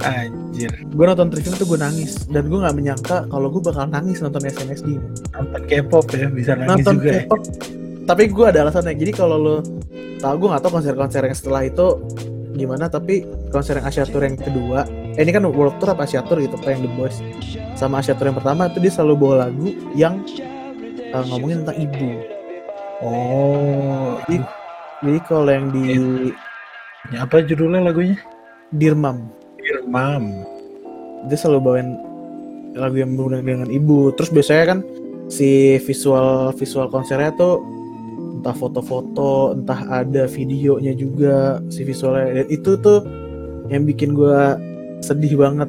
Anjir, 0.00 0.72
gue 0.88 1.04
nonton 1.04 1.28
Trivium 1.28 1.54
tuh 1.54 1.68
gue 1.68 1.78
nangis 1.78 2.24
dan 2.26 2.48
gue 2.48 2.56
nggak 2.56 2.72
menyangka 2.72 3.28
kalau 3.28 3.52
gue 3.52 3.60
bakal 3.60 3.84
nangis 3.84 4.24
nonton 4.24 4.40
SNSD 4.40 4.96
nonton 5.30 5.60
K-pop 5.68 6.06
ya 6.16 6.26
bisa 6.32 6.56
nangis 6.56 6.80
nonton 6.80 6.94
juga. 6.96 7.10
ya. 7.12 7.20
K-pop 7.28 7.40
tapi 8.08 8.22
gue 8.26 8.46
ada 8.48 8.58
alasannya 8.64 8.96
jadi 8.96 9.12
kalau 9.12 9.36
lo 9.36 9.56
tau 10.18 10.34
gue 10.34 10.48
nggak 10.48 10.62
tau 10.64 10.72
konser-konser 10.72 11.20
yang 11.22 11.36
setelah 11.36 11.62
itu 11.62 11.86
gimana 12.50 12.90
tapi 12.90 13.22
konser 13.54 13.78
yang 13.78 13.86
Asia 13.86 14.04
Tour 14.04 14.26
yang 14.26 14.34
kedua 14.34 14.82
eh, 15.14 15.22
ini 15.22 15.30
kan 15.30 15.46
World 15.46 15.78
Tour 15.78 15.94
apa 15.94 16.04
Asia 16.06 16.22
Tour 16.26 16.42
gitu 16.42 16.58
apa 16.58 16.74
yang 16.74 16.82
The 16.86 16.90
Boys 16.98 17.16
sama 17.78 18.02
Asia 18.02 18.14
Tour 18.18 18.30
yang 18.30 18.38
pertama 18.38 18.66
itu 18.66 18.78
dia 18.82 18.92
selalu 18.92 19.14
bawa 19.16 19.34
lagu 19.46 19.70
yang 19.94 20.22
eh, 21.10 21.22
ngomongin 21.30 21.62
tentang 21.66 21.78
ibu. 21.78 22.10
Oh, 23.00 24.20
Jadi- 24.28 24.44
jadi 25.00 25.18
kalau 25.24 25.48
yang 25.48 25.72
di 25.72 25.88
ya 27.08 27.24
apa 27.24 27.40
judulnya 27.40 27.80
lagunya? 27.80 28.20
Dirmam. 28.76 29.32
Irmam. 29.60 30.44
dia 31.28 31.36
selalu 31.36 31.60
bawain 31.60 31.88
lagu 32.76 32.96
yang 32.96 33.12
berhubungan 33.16 33.44
dengan 33.44 33.68
ibu. 33.72 34.12
Terus 34.16 34.32
biasanya 34.32 34.64
kan 34.76 34.78
si 35.32 35.80
visual 35.84 36.52
visual 36.56 36.88
konsernya 36.92 37.32
tuh 37.36 37.60
entah 38.40 38.56
foto-foto 38.56 39.52
entah 39.52 39.84
ada 39.92 40.24
videonya 40.24 40.96
juga 40.96 41.60
si 41.68 41.84
visualnya 41.84 42.42
dan 42.42 42.46
itu 42.48 42.80
tuh 42.80 43.04
yang 43.68 43.84
bikin 43.84 44.16
gua 44.16 44.56
sedih 45.04 45.36
banget 45.36 45.68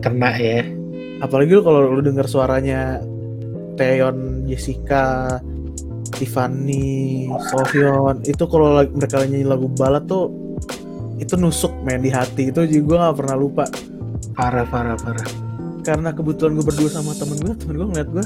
Kena 0.00 0.36
ya. 0.36 0.62
apalagi 1.24 1.56
lu 1.56 1.62
kalau 1.64 1.96
lu 1.96 2.04
denger 2.04 2.28
suaranya 2.28 3.00
Taeyeon, 3.74 4.46
Jessica, 4.46 5.40
Tiffany, 6.14 7.26
Sohyun 7.50 8.22
itu 8.22 8.44
kalau 8.46 8.84
mereka 8.86 9.26
nyanyi 9.26 9.42
lagu 9.42 9.66
balad 9.66 10.06
tuh 10.06 10.30
itu 11.18 11.34
nusuk 11.34 11.74
main 11.82 12.02
di 12.02 12.10
hati 12.10 12.54
itu 12.54 12.66
juga 12.68 12.84
gue 12.86 12.96
nggak 13.02 13.16
pernah 13.18 13.36
lupa 13.38 13.64
Parah, 14.34 14.66
parah, 14.66 14.98
parah. 14.98 15.26
karena 15.86 16.10
kebetulan 16.10 16.58
gue 16.58 16.66
berdua 16.66 16.90
sama 16.90 17.14
temen 17.14 17.38
gue 17.38 17.54
temen 17.54 17.74
gue 17.78 17.86
ngeliat 17.86 18.08
gue 18.10 18.24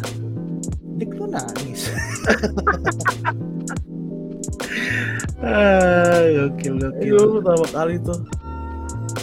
Ah, 5.38 6.18
gokil, 6.50 6.74
gokil. 6.76 7.14
itu 7.14 7.24
pertama 7.38 7.66
kali 7.70 7.94
tuh 8.02 8.18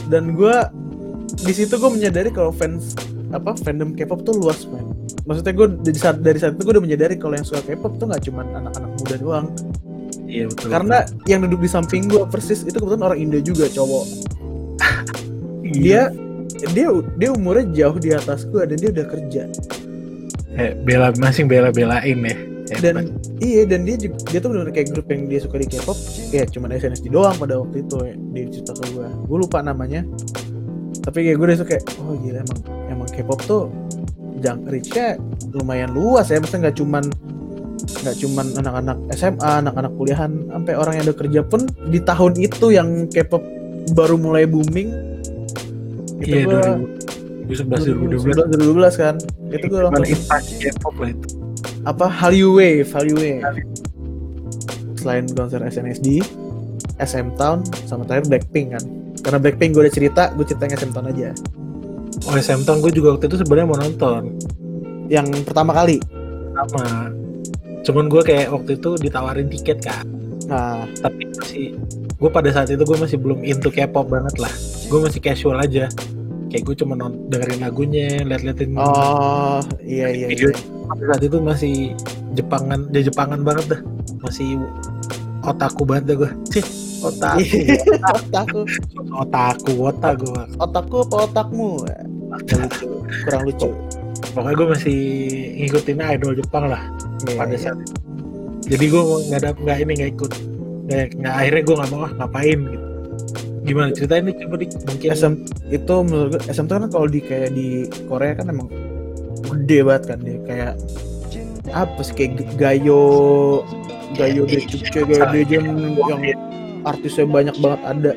dan 0.07 0.31
gue 0.31 0.55
di 1.43 1.51
situ 1.51 1.75
gue 1.75 1.91
menyadari 1.91 2.31
kalau 2.31 2.55
fans 2.55 2.95
apa 3.29 3.51
fandom 3.57 3.91
K-pop 3.91 4.23
tuh 4.23 4.37
luas 4.37 4.63
man 4.69 4.95
maksudnya 5.25 5.51
gue 5.51 5.67
dari 5.83 5.99
saat 5.99 6.23
dari 6.23 6.39
saat 6.39 6.55
itu 6.55 6.63
gue 6.63 6.73
udah 6.77 6.83
menyadari 6.83 7.19
kalau 7.19 7.35
yang 7.35 7.43
suka 7.43 7.59
K-pop 7.61 7.99
tuh 7.99 8.07
nggak 8.07 8.23
cuma 8.23 8.47
anak-anak 8.47 8.91
muda 8.95 9.15
doang 9.19 9.47
Iya 10.25 10.49
betul. 10.49 10.69
karena 10.71 10.97
yang 11.27 11.39
duduk 11.43 11.59
di 11.61 11.69
samping 11.69 12.07
gue 12.07 12.23
persis 12.25 12.63
itu 12.63 12.73
kebetulan 12.73 13.03
orang 13.03 13.19
Indo 13.19 13.39
juga 13.43 13.67
cowok 13.67 14.05
Iya. 15.65 15.75
dia 15.75 16.01
dia 16.71 16.87
dia 17.19 17.29
umurnya 17.29 17.65
jauh 17.75 17.97
di 17.99 18.15
atas 18.15 18.47
gue 18.47 18.63
dan 18.63 18.77
dia 18.79 18.89
udah 18.93 19.05
kerja 19.09 19.43
eh, 20.55 20.71
bela 20.79 21.11
masing 21.19 21.51
bela-belain 21.51 22.15
ya. 22.23 22.37
Hebat. 22.65 22.81
dan 22.81 22.95
iya 23.45 23.61
dan 23.69 23.85
dia 23.85 23.95
juga, 23.97 24.17
dia 24.33 24.39
tuh 24.41 24.49
bener 24.53 24.69
kayak 24.73 24.87
grup 24.89 25.07
yang 25.13 25.29
dia 25.29 25.39
suka 25.41 25.55
di 25.61 25.67
K-pop 25.69 25.97
ya 26.33 26.43
cuma 26.49 26.65
SNSD 26.73 27.13
doang 27.13 27.37
pada 27.37 27.61
waktu 27.61 27.85
itu 27.85 27.95
ya, 28.01 28.15
dia 28.33 28.43
cerita 28.49 28.71
ke 28.73 28.85
gue 28.93 29.07
gue 29.07 29.37
lupa 29.37 29.61
namanya 29.61 30.01
tapi 31.05 31.29
kayak 31.29 31.37
gue 31.37 31.45
udah 31.45 31.59
suka 31.61 31.77
oh 32.01 32.17
gila 32.17 32.41
emang 32.41 32.59
emang 32.89 33.07
K-pop 33.13 33.39
tuh 33.45 33.69
jang 34.41 34.65
reach-nya 34.65 35.21
lumayan 35.53 35.93
luas 35.93 36.33
ya 36.33 36.41
maksudnya 36.41 36.69
nggak 36.69 36.77
cuman 36.81 37.03
nggak 37.85 38.15
cuman 38.17 38.45
anak-anak 38.57 38.97
SMA 39.13 39.51
anak-anak 39.61 39.91
kuliahan 39.93 40.31
sampai 40.49 40.73
orang 40.73 40.93
yang 40.97 41.05
udah 41.05 41.17
kerja 41.17 41.41
pun 41.45 41.61
di 41.93 41.99
tahun 42.01 42.33
itu 42.41 42.65
yang 42.73 43.05
K-pop 43.13 43.43
baru 43.93 44.17
mulai 44.17 44.49
booming 44.49 44.89
itu 46.25 46.33
Iya, 46.33 46.47
gua 46.49 46.61
2011 47.45 48.25
2012. 48.25 48.57
2012 48.73 48.97
kan 48.97 49.15
itu 49.53 49.65
gue 49.69 49.81
langsung 49.85 50.21
K-pop 50.57 50.95
lah 50.97 51.09
itu. 51.13 51.44
Apa 51.85 52.09
Hallyu 52.09 52.57
Wave 52.57 52.89
Hallyu 52.89 53.15
Wave 53.17 53.63
selain 54.97 55.29
konser 55.31 55.61
SNSD 55.61 56.25
SM 56.97 57.37
Town 57.37 57.61
sama 57.85 58.03
terakhir 58.09 58.25
Blackpink 58.27 58.73
kan 58.73 58.83
karena 59.21 59.37
Blackpink 59.41 59.71
gue 59.77 59.85
udah 59.85 59.93
cerita 59.93 60.23
gue 60.33 60.45
cerita 60.45 60.65
yang 60.65 60.75
SM 60.75 60.91
Town 60.93 61.07
aja 61.09 61.29
Oh, 62.25 62.33
SM 62.33 62.63
Town 62.65 62.79
gue 62.79 62.89
juga 62.89 63.13
waktu 63.13 63.27
itu 63.27 63.37
sebenarnya 63.43 63.67
mau 63.67 63.77
nonton. 63.77 64.39
yang 65.11 65.27
pertama 65.45 65.75
kali 65.75 66.01
Sama. 66.55 67.11
Cuman 67.85 68.07
gue 68.07 68.21
kayak 68.23 68.47
waktu 68.49 68.79
itu 68.79 68.95
ditawarin 68.97 69.51
tiket 69.51 69.83
kan. 69.83 70.07
nah 70.47 70.87
Tapi 71.03 71.29
masih 71.35 71.75
gue 72.15 72.29
pada 72.31 72.49
saat 72.49 72.71
itu 72.71 72.81
gue 72.81 72.97
masih 72.97 73.19
belum 73.19 73.43
into 73.43 73.69
K-pop 73.69 74.07
banget 74.07 74.39
lah. 74.39 74.49
Gue 74.87 74.99
masih 75.03 75.19
casual 75.19 75.59
aja. 75.59 75.91
Kayak 76.55 76.71
gue 76.71 76.75
cuma 76.79 76.93
dengerin 77.27 77.59
lagunya, 77.59 78.23
liat-liatin 78.23 78.79
oh 78.79 79.59
iya 79.83 80.07
iya, 80.07 80.31
Video. 80.31 80.55
iya. 80.55 81.03
saat 81.11 81.19
itu 81.19 81.37
masih 81.43 81.75
Jepangan, 82.31 82.87
dia 82.95 83.03
Jepangan 83.03 83.43
banget 83.43 83.75
dah. 83.75 83.81
Masih 84.23 84.63
otaku 85.43 85.83
banget 85.83 86.03
dah 86.07 86.15
gue. 86.23 86.31
Cih, 86.55 86.65
otaku. 87.03 87.43
otakku 88.23 88.61
otaku, 89.19 89.73
otak 89.83 90.15
gue. 90.23 90.43
otakku 90.63 90.95
apa 91.03 91.15
otakmu 91.27 91.69
lucu 92.35 92.87
kurang 93.27 93.43
lucu 93.47 93.69
Pokoknya 94.31 94.55
gue 94.55 94.67
masih 94.79 94.99
ngikutin 95.59 95.99
idol 96.15 96.33
Jepang 96.39 96.71
lah 96.71 96.83
Iya, 97.23 97.35
pada 97.39 97.55
iya. 97.55 97.59
saat 97.59 97.77
itu. 97.83 97.95
Jadi 98.65 98.85
gue 98.89 99.01
nggak 99.03 99.39
ada 99.43 99.49
nggak 99.55 99.77
ini 99.83 99.91
nggak 99.99 100.11
ikut. 100.17 100.31
Nggak, 100.85 101.07
nggak 101.19 101.35
akhirnya 101.35 101.61
gue 101.67 101.75
nggak 101.75 101.91
mau 101.91 102.01
ah, 102.03 102.11
ngapain 102.15 102.59
gitu. 102.63 102.87
Gimana 103.65 103.89
ceritain 103.91 104.29
nih 104.29 104.37
coba 104.45 104.55
di 104.61 104.65
mungkin 104.69 105.09
SM 105.09 105.33
itu 105.73 105.95
menurut 106.05 106.29
gue 106.37 106.41
SM 106.53 106.69
Town 106.69 106.85
kan 106.85 106.91
kalau 106.93 107.07
di 107.09 107.19
kayak 107.19 107.51
di 107.57 107.89
Korea 108.05 108.37
kan 108.37 108.53
emang 108.53 108.69
gede 109.41 109.81
banget 109.81 110.03
kan 110.13 110.19
dia 110.21 110.37
kayak 110.45 110.73
apa 111.73 111.99
sih 112.05 112.13
kayak 112.13 112.45
gayo 112.61 113.01
gayo 114.13 114.45
Decuke 114.45 115.01
gayo 115.01 115.25
Dejen 115.33 115.97
yang 115.97 116.21
artisnya 116.85 117.25
banyak 117.25 117.57
banget 117.57 117.81
ada. 117.83 118.11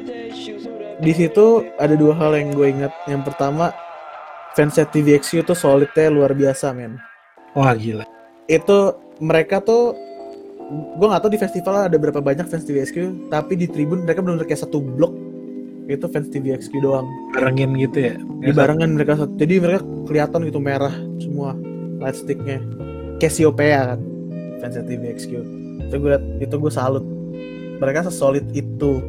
Di 1.00 1.12
situ 1.17 1.64
ada 1.81 1.95
dua 1.97 2.12
hal 2.12 2.37
yang 2.37 2.52
gue 2.52 2.69
ingat. 2.69 2.93
Yang 3.09 3.33
pertama 3.33 3.73
fansnya 4.52 4.85
TVXQ 4.85 5.49
itu 5.49 5.55
solidnya 5.57 6.12
luar 6.12 6.37
biasa 6.37 6.76
men. 6.76 7.00
Wah 7.57 7.73
gila. 7.73 8.05
itu 8.49 8.97
mereka 9.21 9.61
tuh 9.61 9.93
gue 10.73 11.07
nggak 11.09 11.21
tahu 11.21 11.33
di 11.33 11.40
festival 11.40 11.85
ada 11.85 11.97
berapa 12.00 12.21
banyak 12.21 12.49
fans 12.49 12.64
TVXQ 12.64 13.28
tapi 13.28 13.61
di 13.61 13.69
tribun 13.69 14.09
mereka 14.09 14.25
benar 14.25 14.40
kayak 14.45 14.64
satu 14.64 14.81
blok 14.81 15.27
itu 15.88 16.04
fans 16.12 16.28
TVXQ 16.28 16.73
doang. 16.85 17.09
Barengin 17.33 17.73
gitu 17.80 18.12
ya. 18.12 18.14
dibarengan 18.45 18.95
mereka 18.95 19.18
satu. 19.18 19.33
Jadi 19.40 19.54
mereka 19.59 19.83
kelihatan 20.07 20.40
gitu 20.47 20.61
merah 20.61 20.95
semua 21.18 21.57
light 21.99 22.14
sticknya 22.14 22.62
Cassiopeia 23.18 23.92
kan 23.92 24.00
fansnya 24.62 24.87
TVXQ 24.87 25.59
itu 25.88 25.95
gue 25.97 26.11
liat, 26.11 26.25
itu 26.42 26.54
gue 26.59 26.73
salut. 26.73 27.04
Mereka 27.78 28.11
sesolid 28.11 28.45
itu. 28.52 29.00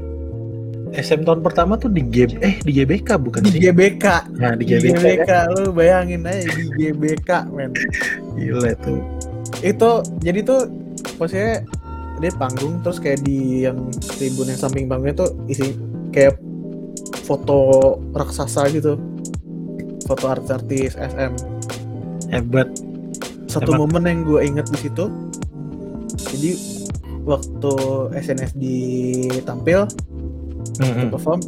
SM 0.89 1.21
tahun 1.21 1.45
pertama 1.45 1.77
tuh 1.77 1.93
di 1.93 2.01
G 2.01 2.33
eh 2.41 2.57
di 2.65 2.73
GBK 2.73 3.21
bukan 3.21 3.45
di 3.45 3.61
sih? 3.61 3.69
GBK 3.69 4.05
Nah 4.41 4.57
di 4.57 4.65
di 4.65 4.73
GBK, 4.73 5.21
GBK 5.21 5.31
lu 5.53 5.69
bayangin 5.69 6.25
aja 6.25 6.49
di 6.49 6.65
GBK 6.73 7.29
men. 7.53 7.77
Gila 8.33 8.73
tuh. 8.81 8.97
itu 9.61 9.89
jadi 10.25 10.39
tuh 10.41 10.65
maksudnya 11.21 11.61
dia 12.17 12.31
panggung 12.41 12.81
terus 12.81 12.97
kayak 12.97 13.21
di 13.21 13.69
yang 13.69 13.77
tribun 14.17 14.49
yang 14.49 14.57
samping 14.57 14.89
panggungnya 14.89 15.29
tuh 15.29 15.29
isi 15.45 15.77
kayak 16.09 16.41
foto 17.29 17.57
raksasa 18.11 18.65
gitu 18.69 18.97
foto 20.03 20.25
artis-artis 20.27 20.97
SM 20.97 21.33
Hebat. 22.27 22.65
satu 23.45 23.71
Emang. 23.71 23.85
momen 23.87 24.03
yang 24.03 24.19
gue 24.23 24.41
inget 24.43 24.65
di 24.67 24.79
situ 24.79 25.05
jadi 26.27 26.51
waktu 27.23 27.73
SNSD 28.15 28.63
tampil 29.43 29.85
Mhm. 30.79 31.09
perform 31.09 31.41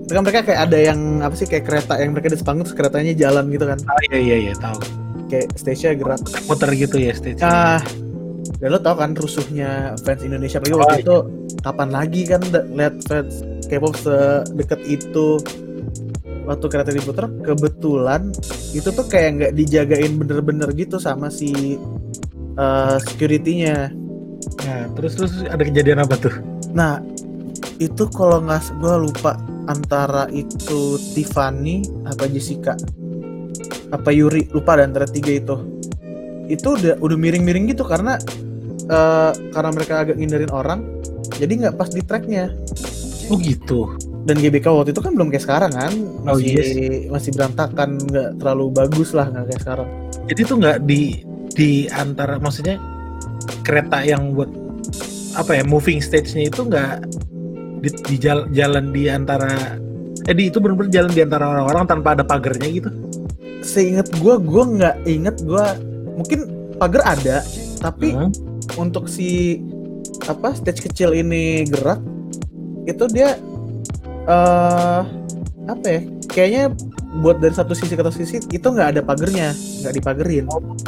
itu 0.00 0.12
kan 0.12 0.22
mereka 0.22 0.40
kayak 0.42 0.60
ada 0.64 0.78
yang 0.82 1.00
apa 1.20 1.34
sih 1.34 1.44
kayak 1.44 1.64
kereta 1.64 1.94
yang 1.96 2.10
mereka 2.10 2.28
di 2.28 2.38
panggung 2.38 2.62
terus 2.62 2.74
keretanya 2.74 3.12
jalan 3.14 3.46
gitu 3.48 3.64
kan 3.64 3.78
Oh 3.78 4.00
iya 4.06 4.18
iya 4.18 4.36
iya 4.42 4.54
tahu. 4.54 4.78
kayak 5.26 5.54
stage-nya 5.54 5.94
gerak 5.94 6.20
Muter 6.44 6.70
gitu 6.74 6.96
ya 6.96 7.12
stage. 7.12 7.38
ah 7.40 7.78
dan 8.56 8.68
lo 8.68 8.78
tau 8.78 8.94
kan 8.94 9.12
rusuhnya 9.12 9.94
fans 9.98 10.20
Indonesia 10.20 10.58
apalagi 10.58 10.72
Oh, 10.72 10.80
waktu 10.80 10.94
iya. 10.94 11.02
itu 11.02 11.16
kapan 11.60 11.90
lagi 11.92 12.24
kan 12.26 12.40
lihat 12.74 13.00
fans 13.06 13.44
K-pop 13.68 13.94
sedekat 13.96 14.80
itu 14.88 15.38
waktu 16.48 16.66
kereta 16.66 16.90
diputer 16.90 17.30
kebetulan 17.44 18.32
itu 18.74 18.88
tuh 18.90 19.06
kayak 19.06 19.28
nggak 19.38 19.52
dijagain 19.54 20.18
bener-bener 20.18 20.72
gitu 20.74 20.96
sama 20.98 21.30
si 21.30 21.78
uh, 22.58 22.96
security-nya 22.98 23.92
Nah, 24.64 24.88
terus 24.96 25.12
terus 25.16 25.32
ada 25.44 25.60
kejadian 25.60 26.00
apa 26.00 26.14
tuh? 26.16 26.34
Nah, 26.72 27.00
itu 27.80 28.08
kalau 28.12 28.40
nggak 28.44 28.80
gue 28.80 28.94
lupa 29.08 29.36
antara 29.68 30.26
itu 30.32 30.96
Tiffany 31.14 31.84
apa 32.08 32.26
Jessica 32.26 32.74
apa 33.90 34.10
Yuri 34.10 34.48
lupa 34.50 34.78
ada 34.78 34.88
antara 34.88 35.06
tiga 35.06 35.32
itu. 35.34 35.56
Itu 36.50 36.74
udah 36.74 36.98
udah 36.98 37.16
miring-miring 37.20 37.70
gitu 37.70 37.84
karena 37.86 38.16
eh, 38.88 39.32
karena 39.52 39.70
mereka 39.70 40.02
agak 40.02 40.16
ngindarin 40.18 40.52
orang, 40.52 40.80
jadi 41.36 41.52
nggak 41.60 41.74
pas 41.76 41.88
di 41.88 42.00
tracknya. 42.00 42.50
Oh 43.30 43.38
gitu. 43.38 43.94
Dan 44.20 44.36
GBK 44.36 44.66
waktu 44.66 44.90
itu 44.90 45.00
kan 45.00 45.14
belum 45.14 45.30
kayak 45.30 45.44
sekarang 45.44 45.72
kan, 45.72 45.92
Oh, 46.26 46.36
masih 46.36 46.50
yes. 46.52 46.70
masih 47.08 47.30
berantakan, 47.32 47.96
nggak 47.96 48.30
terlalu 48.36 48.66
bagus 48.74 49.14
lah 49.14 49.26
nggak 49.26 49.44
kayak 49.48 49.62
sekarang. 49.62 49.88
Jadi 50.26 50.40
tuh 50.42 50.56
nggak 50.58 50.78
di 50.82 51.00
di 51.50 51.70
antara 51.88 52.36
maksudnya 52.36 52.76
kereta 53.62 54.02
yang 54.02 54.34
buat 54.34 54.50
apa 55.34 55.56
ya 55.56 55.64
moving 55.64 55.98
stage-nya 55.98 56.48
itu 56.48 56.66
nggak 56.66 57.06
di, 57.80 57.88
di 58.04 58.16
jal- 58.18 58.50
jalan 58.50 58.90
di 58.90 59.06
antara 59.06 59.78
eh 60.20 60.34
di 60.34 60.50
itu 60.50 60.58
benar-benar 60.58 60.90
jalan 60.90 61.10
di 61.10 61.22
antara 61.22 61.44
orang-orang 61.48 61.84
tanpa 61.86 62.08
ada 62.12 62.24
pagarnya 62.26 62.68
gitu. 62.68 62.90
Seingat 63.60 64.10
gue, 64.16 64.34
gue 64.36 64.64
nggak 64.74 64.96
inget 65.06 65.36
gue 65.40 65.64
mungkin 66.12 66.38
pagar 66.76 67.16
ada, 67.16 67.40
tapi 67.78 68.12
Hmm. 68.12 68.32
untuk 68.76 69.06
si 69.06 69.60
apa 70.28 70.52
stage 70.52 70.84
kecil 70.84 71.16
ini 71.16 71.64
gerak 71.68 72.00
itu 72.84 73.04
dia 73.08 73.38
eh 74.28 75.02
apa 75.68 75.86
ya 75.86 76.00
kayaknya 76.28 76.64
buat 77.20 77.42
dari 77.42 77.54
satu 77.54 77.74
sisi 77.74 77.94
ke 77.98 78.02
satu 78.02 78.14
sisi 78.14 78.36
itu 78.50 78.66
nggak 78.66 78.96
ada 78.96 79.00
pagernya 79.02 79.50
nggak 79.54 79.94
dipagerin 79.98 80.44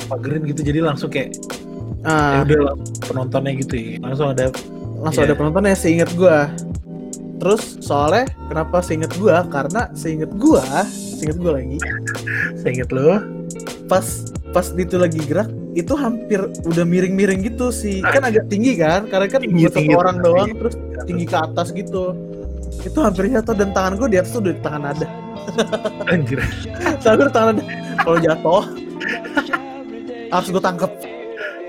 Pagerin 0.06 0.42
gitu 0.46 0.60
jadi 0.62 0.78
langsung 0.84 1.10
kayak 1.10 1.34
ya 2.02 2.42
ah 2.42 2.42
udah 2.42 2.74
penontonnya 3.06 3.52
gitu 3.62 3.74
ya. 3.78 4.02
Langsung 4.02 4.34
ada 4.34 4.50
langsung 5.02 5.22
iya. 5.22 5.28
ada 5.30 5.34
penontonnya 5.38 5.74
seinget 5.78 6.10
gua 6.18 6.50
terus 7.42 7.78
soalnya 7.82 8.30
kenapa 8.46 8.78
seinget 8.82 9.10
gua 9.18 9.42
karena 9.50 9.90
seinget 9.98 10.30
gua 10.38 10.62
seinget 10.90 11.38
gua 11.42 11.58
lagi 11.58 11.78
saya 12.62 12.70
inget 12.70 12.90
lo. 12.94 13.18
pas 13.90 14.06
pas 14.54 14.66
itu 14.78 14.94
lagi 14.94 15.18
gerak 15.26 15.50
itu 15.72 15.96
hampir 15.96 16.40
udah 16.68 16.84
miring-miring 16.84 17.40
gitu 17.48 17.72
sih. 17.72 18.04
Kan 18.04 18.28
agak 18.28 18.48
tinggi 18.52 18.76
kan? 18.76 19.08
Karena 19.08 19.26
kan 19.28 19.40
Tinggi, 19.40 19.64
buat 19.64 19.72
satu 19.72 19.80
tinggi, 19.80 19.94
orang 19.96 20.16
tinggi. 20.20 20.28
doang 20.28 20.48
terus 20.60 20.74
tinggi 21.08 21.24
ke 21.24 21.36
atas 21.36 21.66
gitu. 21.72 22.04
Itu 22.84 22.98
hampir 23.00 23.32
jatuh 23.32 23.54
dan 23.56 23.70
tangan 23.72 23.92
gue 23.96 24.08
di 24.12 24.18
atas 24.20 24.30
tuh 24.36 24.40
udah 24.44 24.52
di 24.52 24.62
tangan 24.62 24.82
ada. 24.92 25.06
Anjir. 26.12 26.40
tangan 27.00 27.56
ada. 27.56 27.62
Kalau 28.04 28.18
jatuh 28.20 28.62
harus 30.28 30.48
gue 30.52 30.62
tangkep. 30.62 30.92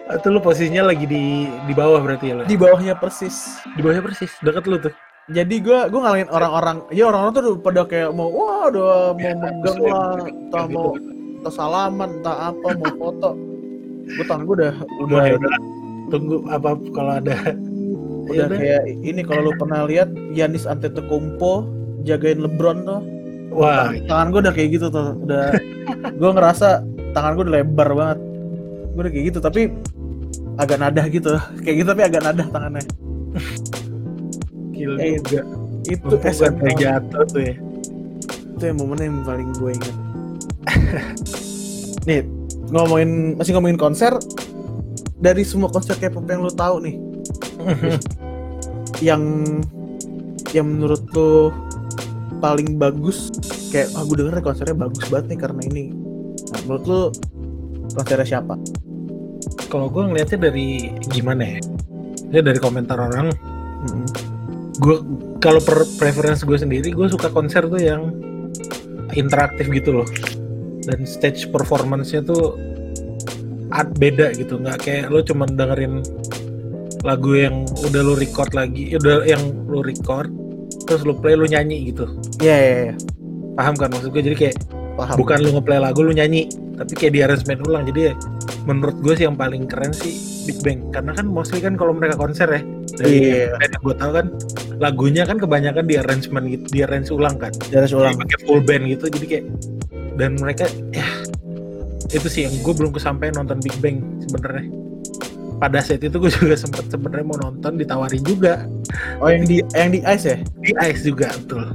Itu 0.04 0.28
lu 0.36 0.40
posisinya 0.44 0.92
lagi 0.92 1.08
di 1.08 1.48
di 1.48 1.74
bawah 1.74 2.00
berarti 2.04 2.36
ya 2.36 2.36
lo. 2.36 2.44
di 2.44 2.60
bawahnya 2.60 3.00
persis. 3.00 3.64
Di 3.76 3.80
bawahnya 3.80 4.04
persis? 4.04 4.32
Dekat 4.44 4.68
lu 4.68 4.78
tuh. 4.84 4.92
jadi 5.32 5.56
gue 5.64 5.80
gue 5.88 6.00
ngalahin 6.04 6.28
orang-orang. 6.28 6.84
Ya 6.92 7.08
orang-orang 7.08 7.34
tuh 7.40 7.56
pada 7.56 7.88
kayak 7.88 8.12
mau 8.12 8.28
wah 8.28 8.68
udah 8.68 9.16
mau 9.16 9.32
megang 9.40 9.80
lah 9.80 10.28
entah 10.28 10.66
mau 10.68 11.00
entah 11.40 11.54
salaman 11.56 12.20
entah 12.20 12.52
apa 12.52 12.68
mau 12.76 12.92
foto 13.00 13.53
gue 14.06 14.26
tangan 14.26 14.44
gue 14.44 14.56
udah 14.58 14.74
udah 15.00 15.22
Udah, 15.24 15.38
udah. 15.38 15.52
Tunggu 16.10 16.36
apa 16.48 16.70
kalau 16.92 17.14
ada. 17.16 17.34
Udah 18.24 18.46
Iya, 18.46 18.46
kayak 18.48 18.84
ini 19.02 19.22
kalau 19.22 19.42
lu 19.46 19.54
pernah 19.54 19.84
lihat 19.84 20.08
Yanis 20.30 20.64
Antetokounmpo 20.64 21.68
jagain 22.02 22.40
LeBron 22.40 22.84
tuh? 22.84 23.02
Wah, 23.52 23.92
tangan 24.04 24.28
gue 24.30 24.40
udah 24.42 24.54
kayak 24.54 24.70
gitu 24.74 24.88
tuh 24.88 25.14
udah. 25.20 25.54
Gue 26.20 26.32
ngerasa 26.32 26.82
tangan 27.12 27.36
gue 27.36 27.44
udah 27.46 27.56
lebar 27.60 27.90
banget. 27.92 28.20
Gue 28.90 29.02
udah 29.02 29.12
kayak 29.12 29.26
gitu 29.30 29.40
tapi 29.40 29.62
agak 30.56 30.78
nadah 30.80 31.06
gitu. 31.08 31.36
Kayak 31.62 31.76
gitu 31.80 31.88
tapi 31.90 32.04
agak 32.04 32.22
nadah 32.24 32.48
tangannya. 32.50 32.84
Kill 34.72 34.98
Eh, 34.98 35.20
juga. 35.20 35.42
itu 35.84 36.16
sampai 36.32 36.72
jatuh 36.74 37.24
tuh 37.28 37.42
ya. 37.44 37.56
itu 38.54 38.64
yang 38.64 38.78
momen 38.80 38.98
yang 38.98 39.18
paling 39.22 39.50
gue 39.54 39.72
ingat. 39.76 39.96
Nih 42.08 42.22
ngomongin 42.74 43.38
masih 43.38 43.54
ngomongin 43.54 43.78
konser 43.78 44.18
dari 45.22 45.46
semua 45.46 45.70
konser 45.70 45.96
K-pop 45.96 46.26
yang 46.26 46.42
lu 46.42 46.52
tahu 46.52 46.76
nih 46.84 46.96
yang 49.14 49.24
yang 50.52 50.66
menurut 50.68 51.06
lu 51.14 51.54
paling 52.42 52.76
bagus 52.76 53.32
kayak 53.72 53.94
ah 53.96 54.04
gue 54.04 54.20
denger 54.20 54.44
konsernya 54.44 54.76
bagus 54.76 55.06
banget 55.08 55.34
nih 55.34 55.40
karena 55.40 55.62
ini 55.70 55.86
nah, 56.52 56.60
menurut 56.68 56.86
lu 56.86 57.02
konsernya 57.94 58.28
siapa 58.28 58.58
Kalau 59.68 59.90
gue 59.90 60.06
ngeliatnya 60.06 60.38
dari 60.38 60.94
gimana 61.10 61.58
ya? 61.58 61.60
Ya 62.30 62.42
dari 62.46 62.62
komentar 62.62 62.94
orang. 62.94 63.34
Mm-mm. 63.90 64.06
Gue 64.78 65.02
kalau 65.42 65.58
per 65.60 65.82
preference 65.98 66.46
gue 66.46 66.54
sendiri, 66.54 66.94
gue 66.94 67.08
suka 67.10 67.34
konser 67.34 67.66
tuh 67.66 67.82
yang 67.82 68.14
interaktif 69.18 69.66
gitu 69.74 69.98
loh. 69.98 70.08
Dan 70.84 71.08
stage 71.08 71.48
performance-nya 71.50 72.24
tuh 72.24 72.60
ad 73.74 73.96
beda 73.98 74.36
gitu, 74.38 74.62
nggak 74.62 74.86
kayak 74.86 75.06
lo 75.10 75.24
cuman 75.26 75.58
dengerin 75.58 76.04
lagu 77.02 77.36
yang 77.36 77.66
udah 77.84 78.02
lo 78.06 78.14
record 78.16 78.54
lagi, 78.54 78.94
udah 78.96 79.26
yang 79.26 79.42
lo 79.66 79.82
record, 79.82 80.30
terus 80.86 81.02
lo 81.04 81.18
play 81.18 81.34
lo 81.36 81.44
nyanyi 81.50 81.90
gitu. 81.92 82.06
Iya 82.40 82.56
iya 82.56 82.78
iya. 82.92 82.96
Paham 83.58 83.74
kan 83.76 83.90
maksud 83.92 84.14
gue? 84.14 84.22
Jadi 84.24 84.36
kayak 84.38 84.56
paham. 84.98 85.16
bukan 85.20 85.38
lu 85.42 85.50
ngeplay 85.58 85.80
lagu 85.82 86.00
lu 86.06 86.14
nyanyi. 86.14 86.48
Tapi 86.74 86.94
kayak 86.98 87.14
di 87.14 87.22
arrangement 87.22 87.62
ulang. 87.70 87.84
Jadi 87.86 88.00
ya 88.10 88.14
menurut 88.66 88.98
gue 89.04 89.14
sih 89.14 89.26
yang 89.30 89.38
paling 89.38 89.70
keren 89.70 89.94
sih 89.94 90.14
Big 90.50 90.58
Bang. 90.66 90.90
Karena 90.90 91.14
kan 91.14 91.26
mostly 91.30 91.62
kan 91.62 91.78
kalau 91.78 91.94
mereka 91.94 92.18
konser 92.18 92.50
ya 92.50 92.62
dari 92.98 93.14
Iya. 93.46 93.58
yang 93.58 93.82
gue 93.82 93.96
tahu 93.98 94.12
kan 94.14 94.26
lagunya 94.82 95.24
kan 95.26 95.38
kebanyakan 95.38 95.86
di 95.86 95.96
arrangement 96.02 96.46
gitu 96.50 96.66
di 96.74 96.80
arrange 96.82 97.10
ulang 97.14 97.38
kan. 97.38 97.54
Dari 97.70 97.86
Jadi 97.86 97.94
ulang. 97.94 98.16
pakai 98.18 98.38
full 98.42 98.62
band 98.66 98.84
gitu. 98.90 99.06
Jadi 99.10 99.26
kayak 99.30 99.46
dan 100.18 100.38
mereka 100.38 100.70
ya 100.94 101.06
itu 102.14 102.28
sih 102.30 102.42
yang 102.46 102.54
gue 102.62 102.74
belum 102.74 102.94
kesampaian 102.94 103.34
nonton 103.34 103.58
Big 103.60 103.74
Bang 103.82 104.06
sebenarnya. 104.22 104.70
Pada 105.58 105.80
saat 105.82 106.06
itu 106.06 106.14
gue 106.14 106.32
juga 106.34 106.56
sempet 106.58 106.86
sebenarnya 106.94 107.26
mau 107.26 107.40
nonton 107.42 107.80
ditawarin 107.80 108.22
juga. 108.22 108.70
Oh 109.18 109.30
yang 109.34 109.50
di 109.50 109.66
yang 109.74 109.90
di 109.90 110.00
ice 110.06 110.26
ya? 110.30 110.38
Di 110.62 110.72
Ice 110.86 111.02
juga 111.02 111.34
betul. 111.34 111.74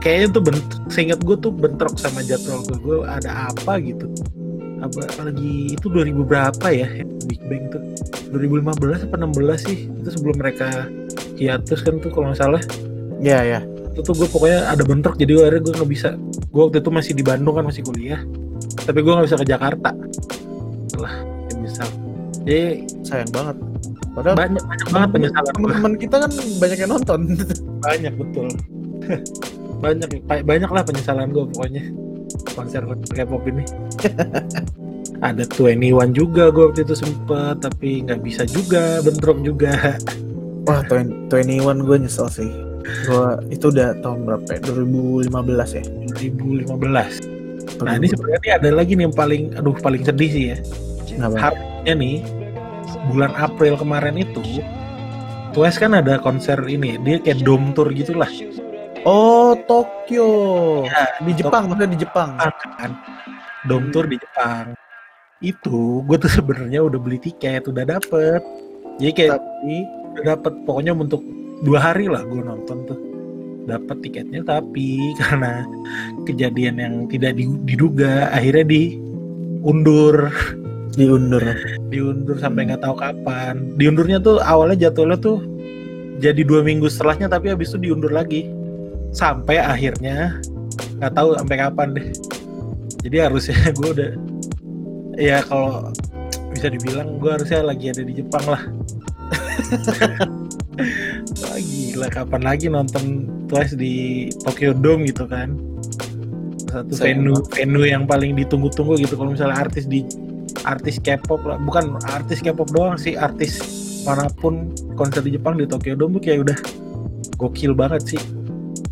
Kayaknya 0.00 0.28
tuh 0.36 0.42
bent 0.44 0.60
seingat 0.92 1.20
gue 1.24 1.36
tuh 1.40 1.52
bentrok 1.52 1.96
sama 1.96 2.20
jadwal 2.24 2.64
gue 2.64 2.78
gue 2.80 2.98
ada 3.04 3.52
apa 3.52 3.76
gitu? 3.80 4.08
Apa 4.84 5.24
lagi 5.24 5.72
itu 5.72 5.86
2000 5.88 6.12
berapa 6.28 6.66
ya 6.72 6.88
Big 7.28 7.40
Bang 7.48 7.68
tuh? 7.72 7.82
2015 8.32 9.08
apa 9.10 9.16
16 9.20 9.66
sih 9.68 9.78
itu 9.88 10.08
sebelum 10.08 10.36
mereka 10.40 10.88
hiatus 11.36 11.80
kan 11.84 12.00
tuh 12.00 12.08
kalau 12.08 12.32
nggak 12.32 12.40
salah. 12.40 12.62
Iya 13.20 13.38
iya. 13.44 13.60
Itu 13.92 14.00
tuh 14.00 14.24
gue 14.24 14.28
pokoknya 14.32 14.72
ada 14.72 14.82
bentrok 14.84 15.16
jadi 15.20 15.44
akhirnya 15.44 15.60
gue 15.64 15.72
nggak 15.76 15.90
bisa 15.90 16.10
gue 16.54 16.62
waktu 16.62 16.78
itu 16.78 16.90
masih 16.94 17.12
di 17.18 17.24
Bandung 17.26 17.58
kan 17.58 17.66
masih 17.66 17.82
kuliah. 17.82 18.22
Tapi 18.86 19.02
gue 19.02 19.10
nggak 19.10 19.26
bisa 19.26 19.38
ke 19.42 19.46
Jakarta. 19.50 19.90
Lah 21.02 21.14
ya 21.50 21.54
misal 21.58 21.88
jadi 22.46 22.86
sayang 23.02 23.30
banget. 23.34 23.56
Padahal 24.14 24.36
banyak 24.38 24.62
banyak 24.62 24.88
banget 24.94 25.08
penyesalan 25.10 25.52
teman-teman 25.58 25.92
kita 25.98 26.16
kan 26.22 26.30
banyak 26.62 26.78
yang 26.78 26.90
nonton. 26.94 27.20
Banyak 27.84 28.14
betul. 28.16 28.48
Banyak 29.84 30.08
ba- 30.24 30.40
banyak 30.46 30.70
lah 30.72 30.82
penyesalan 30.86 31.34
gue 31.34 31.44
pokoknya. 31.52 31.84
Konser 32.56 32.80
K-pop 33.12 33.44
ini. 33.50 33.66
Ada 35.26 35.44
21 35.44 36.16
juga 36.16 36.48
gue 36.48 36.64
waktu 36.72 36.80
itu 36.86 36.94
sempet 36.96 37.60
tapi 37.60 38.06
nggak 38.06 38.24
bisa 38.24 38.48
juga 38.48 39.04
bentrok 39.04 39.42
juga. 39.44 39.98
Wah 40.64 40.80
20 40.88 41.28
21 41.28 41.84
gue 41.84 41.96
nyesel 42.06 42.28
sih 42.32 42.73
gue 42.84 43.28
itu 43.48 43.72
udah 43.72 43.96
tahun 44.04 44.28
berapa 44.28 44.48
ya? 44.48 44.60
2015 44.68 45.78
ya? 45.80 45.84
2015 46.14 47.80
nah 47.80 47.96
ini 47.96 48.06
sebenarnya 48.06 48.60
ada 48.60 48.70
lagi 48.70 48.92
nih 48.94 49.08
yang 49.08 49.16
paling 49.16 49.42
aduh 49.56 49.74
paling 49.80 50.04
sedih 50.04 50.30
sih 50.30 50.44
ya. 50.54 50.58
Kenapa? 51.08 51.36
harusnya 51.52 51.94
nih 51.96 52.16
bulan 53.08 53.32
April 53.36 53.74
kemarin 53.76 54.16
itu 54.20 54.40
Twice 55.54 55.78
kan 55.78 55.94
ada 55.94 56.18
konser 56.18 56.58
ini 56.66 56.98
dia 57.06 57.22
kayak 57.22 57.46
dome 57.46 57.70
tour 57.78 57.86
gitulah. 57.94 58.26
Oh, 59.06 59.54
Tokyo. 59.70 60.82
Ya, 60.88 61.14
di 61.22 61.32
Jepang, 61.36 61.70
maksudnya 61.70 61.94
di 61.94 61.98
Jepang. 62.02 62.34
kan? 62.80 62.90
Dome 63.70 63.94
tour 63.94 64.10
di 64.10 64.18
Jepang. 64.18 64.74
Itu 65.38 66.02
gue 66.10 66.16
tuh 66.18 66.32
sebenarnya 66.42 66.82
udah 66.82 66.98
beli 66.98 67.22
tiket 67.22 67.70
udah 67.70 67.86
dapet. 67.86 68.42
Jadi 68.98 69.12
kayak 69.14 69.38
Tapi 69.38 69.76
udah 70.18 70.22
dapet 70.34 70.52
pokoknya 70.66 70.90
untuk 70.96 71.22
dua 71.62 71.78
hari 71.78 72.10
lah 72.10 72.24
gue 72.26 72.42
nonton 72.42 72.78
tuh. 72.88 72.98
Dapat 73.64 73.96
tiketnya 74.04 74.44
tapi 74.44 74.98
karena 75.20 75.64
kejadian 76.26 76.76
yang 76.80 76.94
tidak 77.06 77.38
di- 77.38 77.60
diduga 77.68 78.32
akhirnya 78.34 78.66
diundur. 78.66 80.32
Diundur. 80.94 81.42
diundur 81.90 82.38
sampai 82.38 82.70
nggak 82.70 82.82
tahu 82.82 82.98
kapan. 82.98 83.74
Diundurnya 83.78 84.22
tuh 84.22 84.38
awalnya 84.42 84.88
jadwalnya 84.88 85.18
tuh 85.18 85.38
jadi 86.22 86.46
dua 86.46 86.62
minggu 86.62 86.86
setelahnya 86.86 87.26
tapi 87.26 87.50
habis 87.50 87.74
itu 87.74 87.90
diundur 87.90 88.14
lagi. 88.14 88.46
Sampai 89.14 89.58
akhirnya 89.58 90.38
nggak 90.98 91.12
tahu 91.14 91.34
sampai 91.34 91.56
kapan 91.58 91.88
deh. 91.98 92.06
Jadi 93.02 93.16
harusnya 93.20 93.58
gue 93.78 93.90
udah 93.90 94.10
ya 95.18 95.42
kalau 95.46 95.90
bisa 96.54 96.70
dibilang 96.70 97.18
gue 97.18 97.30
harusnya 97.30 97.66
lagi 97.66 97.90
ada 97.90 98.02
di 98.02 98.14
Jepang 98.14 98.44
lah 98.46 98.62
Wah 101.42 101.58
gila. 101.58 102.08
Kapan 102.10 102.42
lagi 102.42 102.66
nonton 102.70 103.30
Twice 103.46 103.78
di 103.78 104.28
Tokyo 104.42 104.74
Dome 104.74 105.06
gitu 105.08 105.26
kan? 105.26 105.54
Satu 106.68 106.90
Saya 106.96 107.14
venue 107.14 107.38
venue 107.54 107.86
yang 107.86 108.04
paling 108.04 108.34
ditunggu-tunggu 108.34 108.98
gitu. 108.98 109.14
Kalau 109.14 109.30
misalnya 109.34 109.62
artis 109.62 109.86
di 109.86 110.02
artis 110.66 110.98
K-pop 110.98 111.42
lah. 111.46 111.58
Bukan 111.62 111.98
artis 112.10 112.42
K-pop 112.42 112.70
doang 112.74 112.98
sih. 112.98 113.14
Artis 113.14 113.62
mana 114.04 114.28
pun 114.28 114.74
konser 114.98 115.24
di 115.24 115.38
Jepang 115.38 115.56
di 115.56 115.64
Tokyo 115.64 115.94
Dome 115.94 116.18
tuh 116.18 116.22
kayak 116.26 116.38
udah 116.50 116.58
gokil 117.38 117.72
banget 117.72 118.16
sih. 118.16 118.22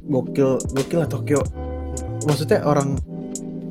Gokil, 0.07 0.62
gokil 0.79 0.99
lah 1.03 1.11
Tokyo. 1.11 1.40
Maksudnya 2.23 2.62
orang 2.62 2.97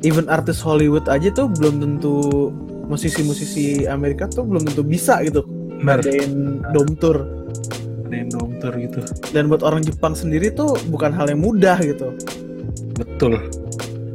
even 0.04 0.28
artis 0.28 0.60
Hollywood 0.60 1.08
aja 1.08 1.32
tuh 1.32 1.48
belum 1.48 1.80
tentu 1.80 2.50
musisi-musisi 2.90 3.88
Amerika 3.88 4.28
tuh 4.28 4.44
belum 4.44 4.68
tentu 4.68 4.84
bisa 4.84 5.22
gitu 5.24 5.46
ngadain 5.82 6.60
dome 6.76 6.94
tour. 7.00 7.41
Dome 8.28 8.58
tour 8.62 8.74
gitu. 8.76 9.00
Dan 9.34 9.50
buat 9.50 9.64
orang 9.64 9.82
Jepang 9.82 10.14
sendiri 10.14 10.52
tuh 10.52 10.78
bukan 10.92 11.10
hal 11.10 11.30
yang 11.30 11.42
mudah 11.42 11.78
gitu. 11.82 12.14
betul. 12.98 13.40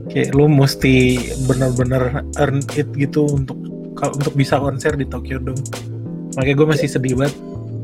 Kayak 0.07 0.37
lu 0.37 0.47
mesti 0.47 1.19
bener-bener 1.49 2.23
earn 2.39 2.63
it 2.79 2.87
gitu 2.95 3.27
untuk 3.27 3.57
kalau 3.97 4.13
untuk 4.15 4.33
bisa 4.37 4.61
konser 4.61 4.93
di 4.95 5.03
Tokyo 5.03 5.41
Dome. 5.41 5.59
Makanya 6.37 6.55
gue 6.55 6.67
masih 6.77 6.87
sedih 6.87 7.17
banget. 7.17 7.35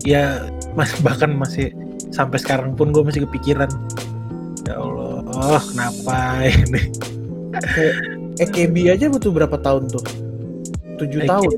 Ya 0.03 0.47
mas 0.77 0.93
bahkan 1.01 1.33
masih 1.33 1.73
sampai 2.13 2.37
sekarang 2.37 2.77
pun 2.77 2.93
gue 2.93 3.01
masih 3.01 3.25
kepikiran. 3.25 3.69
Ya 4.69 4.79
Allah 4.79 5.25
oh, 5.25 5.63
kenapa 5.73 6.47
ini? 6.47 6.81
EKB 8.41 8.75
aja 8.89 9.09
butuh 9.09 9.29
berapa 9.29 9.57
tahun 9.61 9.89
tuh? 9.89 10.05
7 10.97 11.05
EKB 11.05 11.29
tahun, 11.29 11.51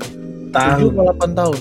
tahun. 0.52 0.80
7 0.92 0.92
atau 0.92 1.04
8 1.12 1.40
tahun. 1.40 1.58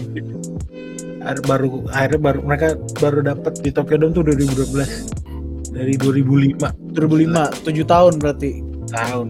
Baru 1.25 1.89
akhirnya 1.89 2.21
baru 2.21 2.39
mereka 2.45 2.67
baru 3.01 3.19
dapat 3.25 3.57
di 3.65 3.73
Tokyo 3.73 3.97
Dome 3.97 4.13
tuh 4.13 4.23
2012 4.29 5.73
dari 5.73 5.97
2005 5.97 6.93
2005, 6.93 7.65
7 7.65 7.81
tahun 7.83 8.13
berarti. 8.21 8.51
tahun 8.93 9.27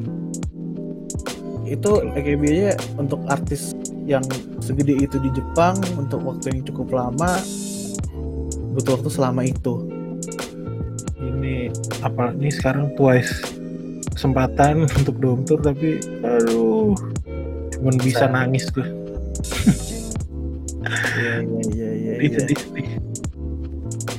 Itu 1.65 2.03
EKB 2.13 2.43
aja 2.51 2.73
untuk 2.99 3.23
artis 3.31 3.73
yang 4.05 4.21
segede 4.62 5.01
itu 5.01 5.17
di 5.17 5.34
Jepang 5.34 5.79
untuk 5.97 6.21
waktu 6.21 6.53
yang 6.53 6.62
cukup 6.69 6.93
lama 6.93 7.41
butuh 8.75 8.99
waktu 8.99 9.10
selama 9.10 9.47
itu. 9.47 9.88
ini 11.25 11.71
apa 12.05 12.36
ini 12.38 12.51
sekarang 12.53 12.93
Twice 12.93 13.55
kesempatan 14.13 14.86
untuk 15.01 15.15
dome 15.17 15.41
tour 15.47 15.58
tapi 15.63 15.97
aduh 16.21 16.93
cuman 17.73 17.95
bisa 18.03 18.29
nangis 18.29 18.69
gue 18.69 18.86
Iya 20.86 21.41
iya 21.41 21.41
iya 21.41 21.63
iya. 21.73 21.85
Sedih 22.15 22.30
iya. 22.30 22.39
sedih 22.41 22.60
sedih 22.60 22.88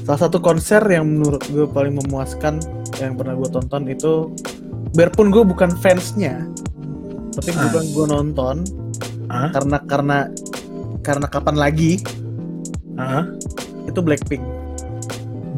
Salah 0.07 0.21
satu 0.23 0.39
konser 0.39 0.87
yang 0.87 1.03
menurut 1.03 1.43
gue 1.51 1.67
paling 1.67 1.99
memuaskan 1.99 2.63
yang 3.03 3.19
pernah 3.19 3.35
gue 3.35 3.51
tonton 3.51 3.91
itu 3.91 4.31
biarpun 4.95 5.35
gue 5.35 5.43
bukan 5.43 5.75
fansnya 5.77 6.47
tapi 7.35 7.51
Ah. 7.53 7.69
bukan 7.69 7.85
gue 7.91 8.07
nonton 8.07 8.57
ah? 9.27 9.51
karena 9.51 9.77
karena 9.83 10.19
karena 11.03 11.27
kapan 11.27 11.57
lagi 11.59 11.99
ah? 12.97 13.27
itu 13.85 13.99
Blackpink. 13.99 14.41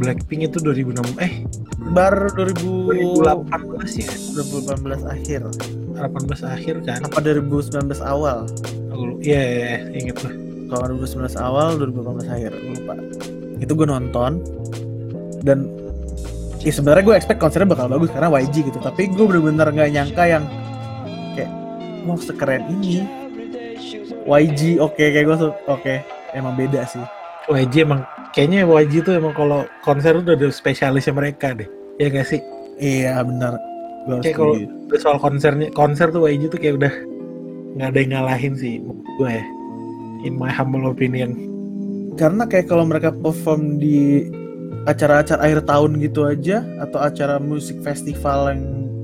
Blackpink 0.00 0.48
itu 0.48 0.58
2006 0.58 0.96
eh 1.20 1.44
baru 1.92 2.32
2000 2.32 3.20
2018 3.20 4.00
ya 4.00 4.10
2018 4.32 5.06
akhir. 5.06 5.40
18 5.92 5.98
akhir 6.46 6.74
kan? 6.82 6.98
Apa 7.04 7.18
2019 7.20 8.00
awal? 8.00 8.46
Aku- 8.90 9.18
iya 9.20 9.38
iya 9.38 9.56
iya, 9.60 9.78
inget 9.92 10.18
lah 10.24 10.34
kalau 10.68 10.94
2019 11.00 11.34
awal 11.40 11.80
2018 11.80 12.28
akhir 12.28 12.52
lupa. 12.54 12.94
Itu 13.58 13.72
gue 13.74 13.88
nonton. 13.88 14.44
Dan 15.42 15.68
ya 16.60 16.72
sebenarnya 16.72 17.04
gue 17.04 17.14
expect 17.16 17.40
konsernya 17.40 17.72
bakal 17.72 17.88
bagus 17.88 18.12
karena 18.12 18.28
YG 18.28 18.68
gitu. 18.68 18.78
Tapi 18.78 19.08
gue 19.10 19.24
bener-bener 19.24 19.68
nggak 19.72 19.90
nyangka 19.96 20.24
yang 20.28 20.44
kayak 21.34 21.50
mau 22.04 22.20
sekeren 22.20 22.62
ini. 22.78 23.04
YG 24.28 24.76
oke 24.78 25.00
kayak 25.00 25.24
gue 25.24 25.36
oke 25.66 25.94
emang 26.36 26.54
beda 26.54 26.84
sih. 26.84 27.02
YG 27.48 27.88
emang 27.88 28.04
kayaknya 28.36 28.68
YG 28.68 29.00
tuh 29.02 29.16
emang 29.16 29.32
kalau 29.32 29.64
konser 29.80 30.20
udah 30.20 30.36
ada 30.36 30.52
spesialisnya 30.52 31.16
mereka 31.16 31.56
deh. 31.56 31.68
Ya 31.96 32.12
gak 32.12 32.30
sih? 32.30 32.38
Iya 32.78 33.26
benar 33.26 33.58
Kayak 34.22 34.36
kalau 34.38 34.54
soal 34.96 35.18
konsernya 35.20 35.68
konser 35.76 36.08
tuh 36.08 36.24
YG 36.24 36.48
tuh 36.48 36.60
kayak 36.60 36.80
udah 36.80 36.94
nggak 37.76 37.88
ada 37.92 37.98
yang 38.00 38.12
ngalahin 38.16 38.54
sih 38.56 38.80
gue 39.20 39.30
ya 39.30 39.44
in 40.22 40.38
my 40.38 40.50
humble 40.50 40.90
opinion. 40.90 41.36
Karena 42.18 42.46
kayak 42.50 42.66
kalau 42.66 42.82
mereka 42.86 43.14
perform 43.14 43.78
di 43.78 44.26
acara-acara 44.88 45.44
akhir 45.44 45.60
tahun 45.68 46.00
gitu 46.00 46.26
aja 46.26 46.64
atau 46.80 46.98
acara 47.02 47.36
musik 47.38 47.78
festival 47.84 48.50
yang 48.50 48.62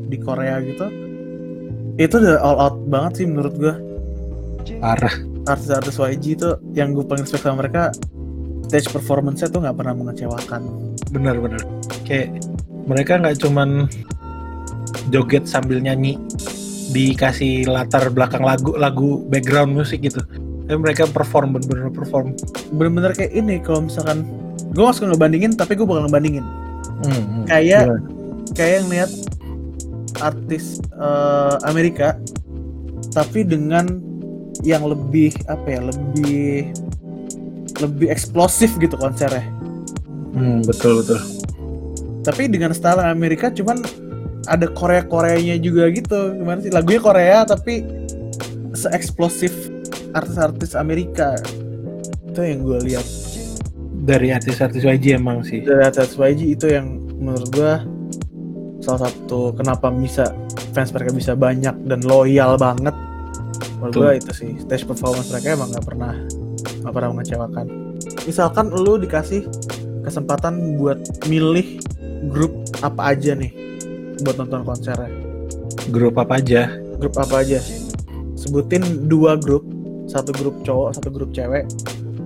di 0.09 0.16
Korea 0.20 0.61
gitu 0.64 0.87
itu 1.94 2.14
udah 2.18 2.42
all 2.42 2.59
out 2.59 2.77
banget 2.90 3.22
sih 3.22 3.27
menurut 3.27 3.55
gue 3.55 3.74
parah. 4.83 5.14
Artis-artis 5.44 6.00
YG 6.00 6.40
itu 6.40 6.48
yang 6.72 6.96
gue 6.96 7.05
paling 7.05 7.29
respect 7.29 7.44
sama 7.44 7.61
mereka 7.61 7.92
stage 8.64 8.88
performance-nya 8.90 9.53
tuh 9.53 9.61
nggak 9.61 9.77
pernah 9.77 9.94
mengecewakan. 9.94 10.62
Benar-benar 11.12 11.62
kayak 12.09 12.33
mereka 12.88 13.20
nggak 13.20 13.37
cuman 13.44 13.87
joget 15.12 15.44
sambil 15.44 15.79
nyanyi 15.79 16.16
dikasih 16.90 17.68
latar 17.68 18.09
belakang 18.11 18.42
lagu 18.44 18.72
lagu 18.77 19.22
background 19.29 19.77
musik 19.77 20.05
gitu 20.05 20.20
tapi 20.64 20.79
mereka 20.81 21.05
perform 21.09 21.57
bener-bener 21.57 21.92
perform. 21.92 22.33
Bener-bener 22.72 23.12
kayak 23.12 23.33
ini 23.37 23.61
kalau 23.61 23.85
misalkan 23.85 24.24
gue 24.72 24.83
gak 24.83 24.96
suka 24.96 25.12
ngebandingin 25.12 25.53
tapi 25.53 25.77
gue 25.77 25.85
bakal 25.85 26.09
ngebandingin. 26.09 26.44
Hmm, 27.05 27.44
kayak 27.44 27.85
Gimana? 27.85 28.00
kayak 28.57 28.72
yang 28.81 28.88
lihat 28.88 29.11
artis 30.24 30.81
eh, 30.96 31.55
Amerika 31.68 32.16
tapi 33.12 33.44
dengan 33.44 34.00
yang 34.64 34.88
lebih 34.88 35.37
apa 35.50 35.66
ya 35.68 35.81
lebih 35.85 36.72
lebih 37.83 38.09
eksplosif 38.09 38.72
gitu 38.81 38.96
konsernya. 38.96 39.44
Hmm, 40.33 40.64
betul 40.64 41.05
betul. 41.05 41.20
Tapi 42.24 42.48
dengan 42.48 42.72
style 42.72 43.05
Amerika 43.05 43.53
cuman 43.53 43.85
ada 44.48 44.64
Korea 44.72 45.05
Koreanya 45.05 45.61
juga 45.61 45.92
gitu. 45.92 46.40
Gimana 46.40 46.64
sih? 46.64 46.72
Lagunya 46.72 47.00
Korea 47.05 47.44
tapi 47.44 47.85
seeksplosif 48.72 49.74
artis-artis 50.14 50.79
Amerika. 50.79 51.35
Itu 52.31 52.40
yang 52.40 52.62
gue 52.62 52.79
lihat. 52.87 53.07
Dari 54.05 54.31
artis-artis 54.31 54.87
YG 54.87 55.18
emang 55.18 55.42
sih. 55.42 55.66
Dari 55.66 55.83
artis 55.83 56.14
YG 56.14 56.55
itu 56.55 56.66
yang 56.70 57.03
menurut 57.18 57.50
gue 57.50 57.72
salah 58.85 59.09
satu 59.09 59.57
kenapa 59.57 59.88
bisa 59.88 60.31
fans 60.77 60.92
mereka 60.92 61.11
bisa 61.11 61.33
banyak 61.35 61.74
dan 61.90 62.00
loyal 62.07 62.55
banget. 62.55 62.94
Menurut 63.83 63.94
gue 63.94 64.11
itu 64.22 64.33
sih. 64.33 64.53
Stage 64.62 64.87
performance 64.87 65.35
mereka 65.35 65.59
emang 65.59 65.74
nggak 65.74 65.85
pernah 65.85 66.14
nggak 66.85 66.94
pernah 66.94 67.09
mengecewakan. 67.11 67.66
Misalkan 68.24 68.66
lu 68.70 69.00
dikasih 69.00 69.48
kesempatan 70.05 70.77
buat 70.77 71.00
milih 71.27 71.81
grup 72.29 72.53
apa 72.85 73.16
aja 73.16 73.33
nih 73.33 73.53
buat 74.22 74.37
nonton 74.37 74.62
konsernya. 74.62 75.11
Grup 75.90 76.20
apa 76.20 76.38
aja? 76.38 76.77
Grup 77.00 77.16
apa 77.16 77.40
aja? 77.40 77.59
Sebutin 78.37 79.09
dua 79.09 79.40
grup 79.40 79.74
satu 80.14 80.31
grup 80.31 80.62
cowok 80.62 80.94
satu 80.94 81.11
grup 81.11 81.35
cewek. 81.35 81.66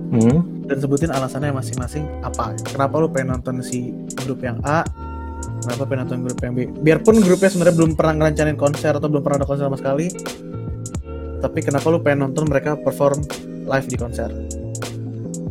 Hmm? 0.09 0.59
dan 0.69 0.77
sebutin 0.77 1.09
alasannya 1.09 1.49
masing-masing 1.49 2.05
apa. 2.21 2.53
Kenapa 2.61 3.01
lu 3.01 3.09
pengen 3.09 3.35
nonton 3.35 3.65
si 3.65 3.89
grup 4.21 4.45
yang 4.45 4.61
A? 4.61 4.85
Kenapa 5.65 5.89
pengen 5.89 6.05
nonton 6.05 6.19
grup 6.29 6.39
yang 6.45 6.53
B? 6.53 6.69
Biarpun 6.69 7.25
grupnya 7.25 7.49
sebenarnya 7.49 7.75
belum 7.75 7.91
pernah 7.97 8.13
ngerencanain 8.21 8.55
konser 8.55 8.93
atau 8.93 9.09
belum 9.09 9.25
pernah 9.25 9.41
ada 9.41 9.47
konser 9.49 9.65
sama 9.65 9.81
sekali. 9.81 10.07
Tapi 11.41 11.59
kenapa 11.65 11.89
lu 11.89 11.99
pengen 12.05 12.29
nonton 12.29 12.45
mereka 12.45 12.77
perform 12.77 13.25
live 13.65 13.87
di 13.89 13.97
konser? 13.97 14.29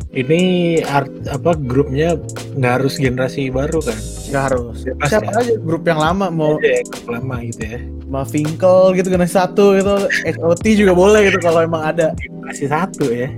Ini 0.09 0.41
art 0.87 1.11
apa 1.29 1.53
grupnya 1.59 2.17
nggak 2.57 2.73
harus 2.81 2.97
generasi 2.97 3.51
baru 3.51 3.83
kan? 3.83 3.99
Nggak 4.31 4.43
harus. 4.49 4.77
Siapa 4.87 5.29
ya? 5.29 5.39
aja 5.43 5.53
grup 5.59 5.83
yang 5.85 5.99
lama 5.99 6.31
mau 6.31 6.57
ya, 6.63 6.81
grup 6.87 7.05
lama 7.11 7.43
gitu 7.43 7.63
ya 7.67 7.79
mau 8.09 8.25
Finkel 8.25 8.97
gitu 8.97 9.07
generasi 9.13 9.37
satu 9.37 9.77
gitu. 9.77 9.95
HOT 10.25 10.65
juga 10.73 10.93
boleh 10.97 11.29
gitu 11.29 11.39
kalau 11.39 11.63
emang 11.63 11.85
ada. 11.85 12.11
Generasi 12.17 12.65
satu 12.65 13.05
ya. 13.13 13.29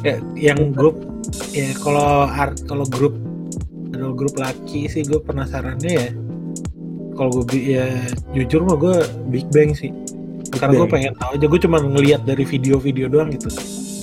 Ya 0.00 0.16
yang 0.36 0.72
grup 0.72 0.96
ya 1.52 1.72
kalau 1.80 2.24
art 2.28 2.60
kalau 2.64 2.88
grup 2.88 3.14
kalau 3.92 4.16
grup 4.16 4.34
laki 4.40 4.88
sih 4.88 5.04
gue 5.04 5.20
penasarannya 5.20 5.92
ya. 5.92 6.08
Kalau 7.14 7.30
gue 7.30 7.60
ya 7.60 7.86
jujur 8.34 8.66
mah 8.66 8.80
gue 8.80 8.96
Big 9.28 9.46
Bang 9.52 9.76
sih. 9.76 9.92
Karena 10.56 10.80
gue 10.80 10.88
pengen 10.88 11.14
tahu 11.20 11.36
aja 11.36 11.46
gue 11.46 11.60
cuma 11.60 11.78
ngelihat 11.78 12.24
dari 12.24 12.42
video-video 12.48 13.06
doang 13.12 13.30
gitu. 13.30 13.52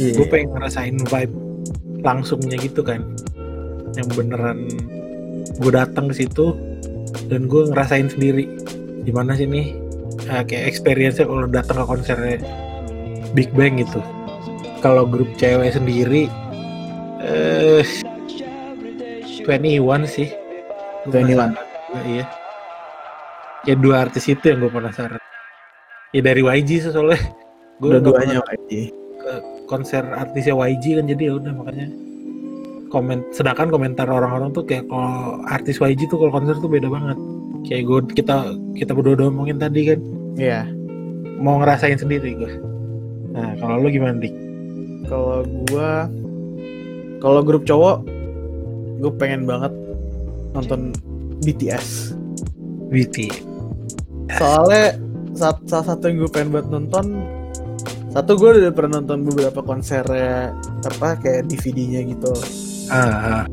Iya. 0.02 0.18
gue 0.18 0.28
pengen 0.34 0.50
ngerasain 0.58 0.98
vibe 0.98 1.36
langsungnya 2.06 2.58
gitu 2.62 2.86
kan. 2.86 3.04
Yang 3.98 4.08
beneran 4.16 4.70
gue 5.60 5.72
datang 5.74 6.10
ke 6.10 6.26
situ 6.26 6.56
dan 7.28 7.46
gue 7.50 7.68
ngerasain 7.70 8.08
sendiri 8.08 8.61
gimana 9.04 9.36
sih 9.36 9.48
nih? 9.50 9.76
Eh, 10.28 10.44
kayak 10.46 10.66
experience 10.70 11.18
kalau 11.18 11.48
datang 11.50 11.82
ke 11.82 11.86
konsernya 11.86 12.38
Big 13.34 13.50
Bang 13.56 13.80
gitu. 13.80 14.00
Kalau 14.82 15.06
grup 15.06 15.30
cewek 15.38 15.74
sendiri 15.74 16.30
eh 17.22 17.86
21 19.46 20.06
sih. 20.06 20.30
Gua 21.10 21.22
21. 21.26 21.34
penasaran 21.34 21.52
juga, 21.58 22.02
iya. 22.06 22.26
Ya 23.62 23.76
dua 23.78 24.10
artis 24.10 24.26
itu 24.26 24.42
yang 24.42 24.66
gue 24.66 24.74
penasaran. 24.74 25.22
Ya 26.14 26.22
dari 26.26 26.42
YG 26.42 26.70
sih 26.82 26.92
soalnya. 26.94 27.22
Gue 27.78 27.98
dua-duanya 27.98 28.42
aja 28.42 29.02
konser 29.72 30.04
artisnya 30.12 30.52
YG 30.52 31.00
kan 31.00 31.06
jadi 31.08 31.24
ya 31.32 31.34
udah 31.40 31.52
makanya 31.56 31.88
komen 32.92 33.24
sedangkan 33.32 33.72
komentar 33.72 34.04
orang-orang 34.12 34.52
tuh 34.52 34.68
kayak 34.68 34.84
kalau 34.92 35.40
artis 35.48 35.80
YG 35.80 36.12
tuh 36.12 36.20
kalau 36.20 36.36
konser 36.36 36.60
tuh 36.60 36.68
beda 36.68 36.92
banget 36.92 37.16
kayak 37.68 37.84
gue 37.88 38.00
kita 38.18 38.56
kita 38.78 38.92
berdua 38.94 39.30
ngomongin 39.30 39.62
tadi 39.62 39.94
kan. 39.94 40.00
Iya. 40.38 40.62
Mau 41.42 41.58
ngerasain 41.58 41.98
sendiri 41.98 42.38
gue 42.38 42.72
nah 43.32 43.56
kalau 43.58 43.88
lu 43.88 43.88
gimana 43.88 44.20
dik? 44.20 44.36
Kalau 45.08 45.44
gua 45.72 46.08
kalau 47.24 47.42
grup 47.42 47.64
cowok 47.64 48.04
gue 49.02 49.12
pengen 49.18 49.48
banget 49.48 49.74
nonton 50.54 50.94
BTS 51.42 52.14
BT 52.92 53.32
soalnya 54.36 55.00
saat, 55.34 55.58
salah 55.66 55.96
satu 55.96 56.12
yang 56.12 56.28
gue 56.28 56.32
pengen 56.32 56.50
buat 56.54 56.68
nonton 56.70 57.06
satu 58.12 58.36
gue 58.36 58.62
udah 58.62 58.74
pernah 58.76 59.00
nonton 59.00 59.24
beberapa 59.24 59.64
konsernya 59.64 60.52
apa 60.84 61.16
kayak 61.16 61.48
DVD-nya 61.48 62.04
gitu. 62.12 62.36
Ah, 62.92 63.08
ah. 63.40 63.44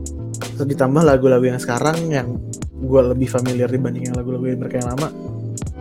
terus 0.59 0.67
ditambah 0.75 1.07
lagu-lagu 1.07 1.47
yang 1.47 1.63
sekarang 1.63 2.11
yang 2.11 2.35
gue 2.79 3.01
lebih 3.05 3.27
familiar 3.27 3.67
dibanding 3.67 4.07
yang 4.07 4.17
lagu-lagu 4.17 4.47
yang 4.47 4.59
mereka 4.59 4.79
yang 4.79 4.91
lama. 4.95 5.09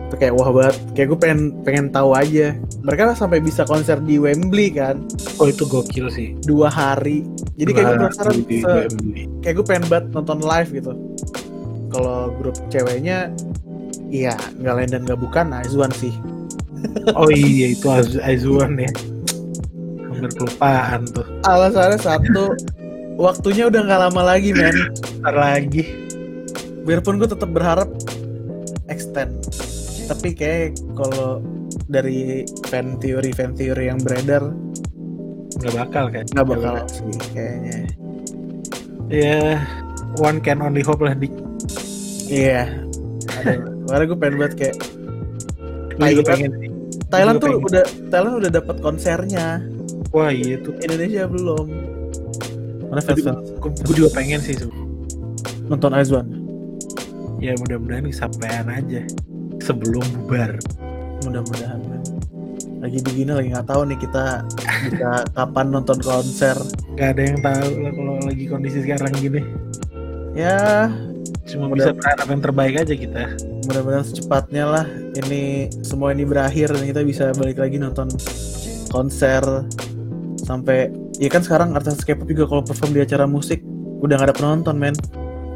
Itu 0.08 0.16
kayak 0.16 0.34
wah 0.34 0.48
banget. 0.48 0.76
Kayak 0.92 1.06
gue 1.06 1.18
pengen 1.18 1.40
pengen 1.62 1.86
tahu 1.88 2.10
aja. 2.12 2.56
Mereka 2.80 3.12
sampai 3.14 3.38
bisa 3.38 3.62
konser 3.62 4.00
di 4.00 4.16
Wembley 4.16 4.70
kan? 4.70 5.04
Oh 5.36 5.46
itu 5.46 5.62
gokil 5.62 6.08
sih. 6.08 6.32
Dua 6.42 6.66
hari. 6.66 7.22
Jadi 7.54 7.70
kayak 7.70 7.84
gue 7.84 7.92
Dua 7.92 8.02
penasaran 8.04 8.30
hari 8.30 8.42
di 8.44 8.56
se- 8.58 8.70
Wembley. 8.88 9.22
kayak 9.40 9.54
gue 9.54 9.66
pengen 9.66 9.84
banget 9.86 10.06
nonton 10.10 10.38
live 10.40 10.70
gitu. 10.72 10.92
Kalau 11.88 12.18
grup 12.34 12.56
ceweknya 12.68 13.30
iya 14.08 14.32
nggak 14.56 14.74
lain 14.74 14.90
dan 14.90 15.00
nggak 15.04 15.20
bukan 15.20 15.46
Aizwan 15.52 15.92
sih. 15.92 16.12
Oh 17.18 17.26
iya 17.26 17.72
itu 17.72 17.86
Az- 17.86 18.18
Aizwan 18.18 18.78
ya. 18.78 18.90
Hampir 20.08 20.30
kelupaan 20.32 21.02
tuh. 21.06 21.26
Alasannya 21.42 21.98
satu 21.98 22.54
waktunya 23.14 23.66
udah 23.66 23.82
nggak 23.82 24.00
lama 24.00 24.22
lagi 24.24 24.50
men. 24.52 24.74
Ntar 25.20 25.34
lagi 25.34 25.82
biarpun 26.88 27.20
gue 27.20 27.28
tetap 27.28 27.52
berharap 27.52 27.92
extend 28.88 29.36
tapi 30.08 30.32
kayak 30.32 30.80
kalau 30.96 31.44
dari 31.92 32.48
fan 32.72 32.96
theory 32.96 33.28
fan 33.36 33.52
theory 33.52 33.92
yang 33.92 34.00
beredar 34.00 34.56
nggak 35.60 35.74
bakal 35.76 36.08
kan 36.08 36.24
nggak 36.32 36.46
bakal. 36.48 36.74
sih 36.88 37.12
kayaknya. 37.34 37.78
Ya 39.08 39.60
one 40.16 40.40
can 40.40 40.64
only 40.64 40.80
hope 40.80 41.00
lah 41.04 41.12
dik. 41.12 41.32
Iya. 42.28 42.68
Ada. 43.42 43.52
Kemarin 43.84 44.04
gue 44.04 44.18
pengen 44.20 44.34
banget 44.38 44.54
kayak 44.54 44.76
Thailand- 45.98 46.28
pengen. 46.28 46.50
Thailand 47.08 47.36
tuh 47.40 47.48
pengen. 47.48 47.66
udah 47.68 47.84
Thailand 48.12 48.34
udah 48.38 48.50
dapat 48.52 48.76
konsernya. 48.84 49.46
Wah 50.14 50.30
iya 50.30 50.56
tuh. 50.60 50.76
Indonesia 50.80 51.24
belum. 51.26 51.66
Mana 52.88 53.00
fans 53.04 53.24
gue 53.60 53.94
juga 53.96 54.10
pengen 54.16 54.40
sih 54.40 54.56
nonton 55.68 55.92
Aizwan 55.92 56.37
ya 57.38 57.54
mudah-mudahan 57.56 58.06
kesampaian 58.06 58.66
aja. 58.68 59.02
Sebelum 59.58 60.04
bubar. 60.22 60.58
Mudah-mudahan 61.26 61.80
lagi 62.78 63.02
begini 63.02 63.34
lagi 63.34 63.50
nggak 63.50 63.66
tahu 63.66 63.90
nih 63.90 63.98
kita 63.98 64.46
bisa 64.86 65.10
kapan 65.36 65.66
nonton 65.74 65.98
konser. 65.98 66.54
Nggak 66.94 67.08
ada 67.10 67.22
yang 67.26 67.38
tahu 67.42 67.68
lah 67.82 67.92
kalau 67.92 68.14
lagi 68.22 68.44
kondisi 68.46 68.78
sekarang 68.86 69.10
gini. 69.18 69.42
Ya 70.38 70.86
cuma 71.48 71.66
Mudah- 71.66 71.90
bisa 71.90 71.90
berharap 71.96 72.26
yang 72.30 72.42
terbaik 72.42 72.74
aja 72.78 72.94
kita. 72.94 73.24
mudah-mudahan 73.66 74.06
secepatnya 74.06 74.64
lah. 74.64 74.86
Ini 75.12 75.42
semua 75.82 76.14
ini 76.14 76.24
berakhir 76.24 76.72
dan 76.72 76.86
kita 76.86 77.02
bisa 77.04 77.34
balik 77.34 77.58
lagi 77.58 77.76
nonton 77.76 78.08
konser. 78.88 79.42
Sampai 80.40 80.88
ya 81.18 81.28
kan 81.28 81.42
sekarang 81.42 81.74
artis 81.76 82.00
K-pop 82.00 82.24
juga 82.24 82.46
kalau 82.48 82.62
perform 82.64 82.94
di 82.96 83.02
acara 83.02 83.26
musik 83.28 83.60
udah 84.00 84.14
nggak 84.16 84.28
ada 84.32 84.36
penonton 84.38 84.78
men 84.78 84.94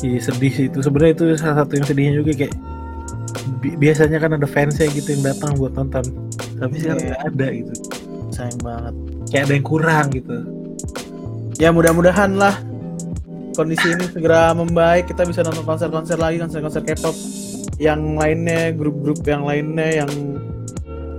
Iya 0.02 0.18
sedih 0.20 0.52
sih. 0.52 0.66
Itu 0.66 0.82
sebenarnya 0.82 1.12
itu 1.14 1.24
salah 1.38 1.62
satu 1.62 1.72
yang 1.78 1.86
sedihnya 1.86 2.14
juga 2.18 2.32
kayak 2.34 2.54
bi- 3.62 3.78
biasanya 3.78 4.18
kan 4.18 4.30
ada 4.34 4.46
fansnya 4.46 4.90
gitu 4.90 5.14
yang 5.14 5.22
datang 5.24 5.54
buat 5.56 5.72
nonton. 5.72 6.02
Tapi 6.58 6.74
sekarang 6.78 7.00
Iya. 7.00 7.08
nggak 7.10 7.22
ada 7.30 7.46
gitu. 7.54 7.72
Sayang 8.34 8.60
banget. 8.60 8.94
Kayak 9.30 9.42
ada 9.46 9.52
yang 9.54 9.66
kurang 9.66 10.06
gitu. 10.10 10.36
Ya 11.60 11.68
mudah-mudahan 11.70 12.34
lah 12.34 12.54
kondisi 13.54 13.94
ini 13.94 14.04
segera 14.10 14.50
membaik. 14.52 15.06
Kita 15.06 15.22
bisa 15.22 15.46
nonton 15.46 15.62
konser-konser 15.62 16.18
lagi 16.18 16.42
konser-konser 16.42 16.82
K-pop 16.82 17.14
yang 17.78 18.18
lainnya 18.18 18.74
grup-grup 18.74 19.22
yang 19.22 19.46
lainnya 19.46 20.02
yang 20.02 20.10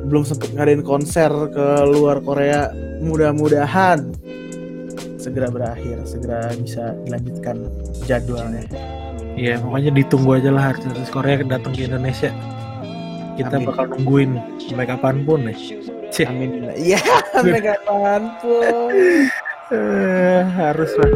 belum 0.03 0.27
sempet 0.27 0.51
ngadain 0.51 0.83
konser 0.83 1.31
ke 1.49 1.65
luar 1.87 2.19
Korea. 2.19 2.67
Mudah-mudahan 2.99 4.11
segera 5.15 5.47
berakhir 5.47 6.03
segera 6.03 6.51
bisa 6.51 6.91
dilanjutkan 7.07 7.63
jadwalnya. 8.05 8.63
Iya 9.33 9.57
makanya 9.65 9.91
ditunggu 9.97 10.37
aja 10.37 10.53
lah 10.53 10.77
artis 10.77 11.09
Korea 11.09 11.41
datang 11.41 11.73
ke 11.73 11.89
Indonesia. 11.89 12.29
Kita 13.33 13.57
Amin. 13.57 13.65
bakal 13.65 13.85
nungguin 13.89 14.31
sampai 14.61 14.85
kapan 14.85 15.15
pun 15.25 15.49
ya. 15.49 15.55
Cih, 16.13 16.29
amin. 16.29 16.69
Iya 16.77 17.01
sampai 17.33 17.61
kapan 17.61 18.21
pun. 18.43 18.93
Eh, 19.73 20.43
harus 20.53 20.91
lah 21.01 21.09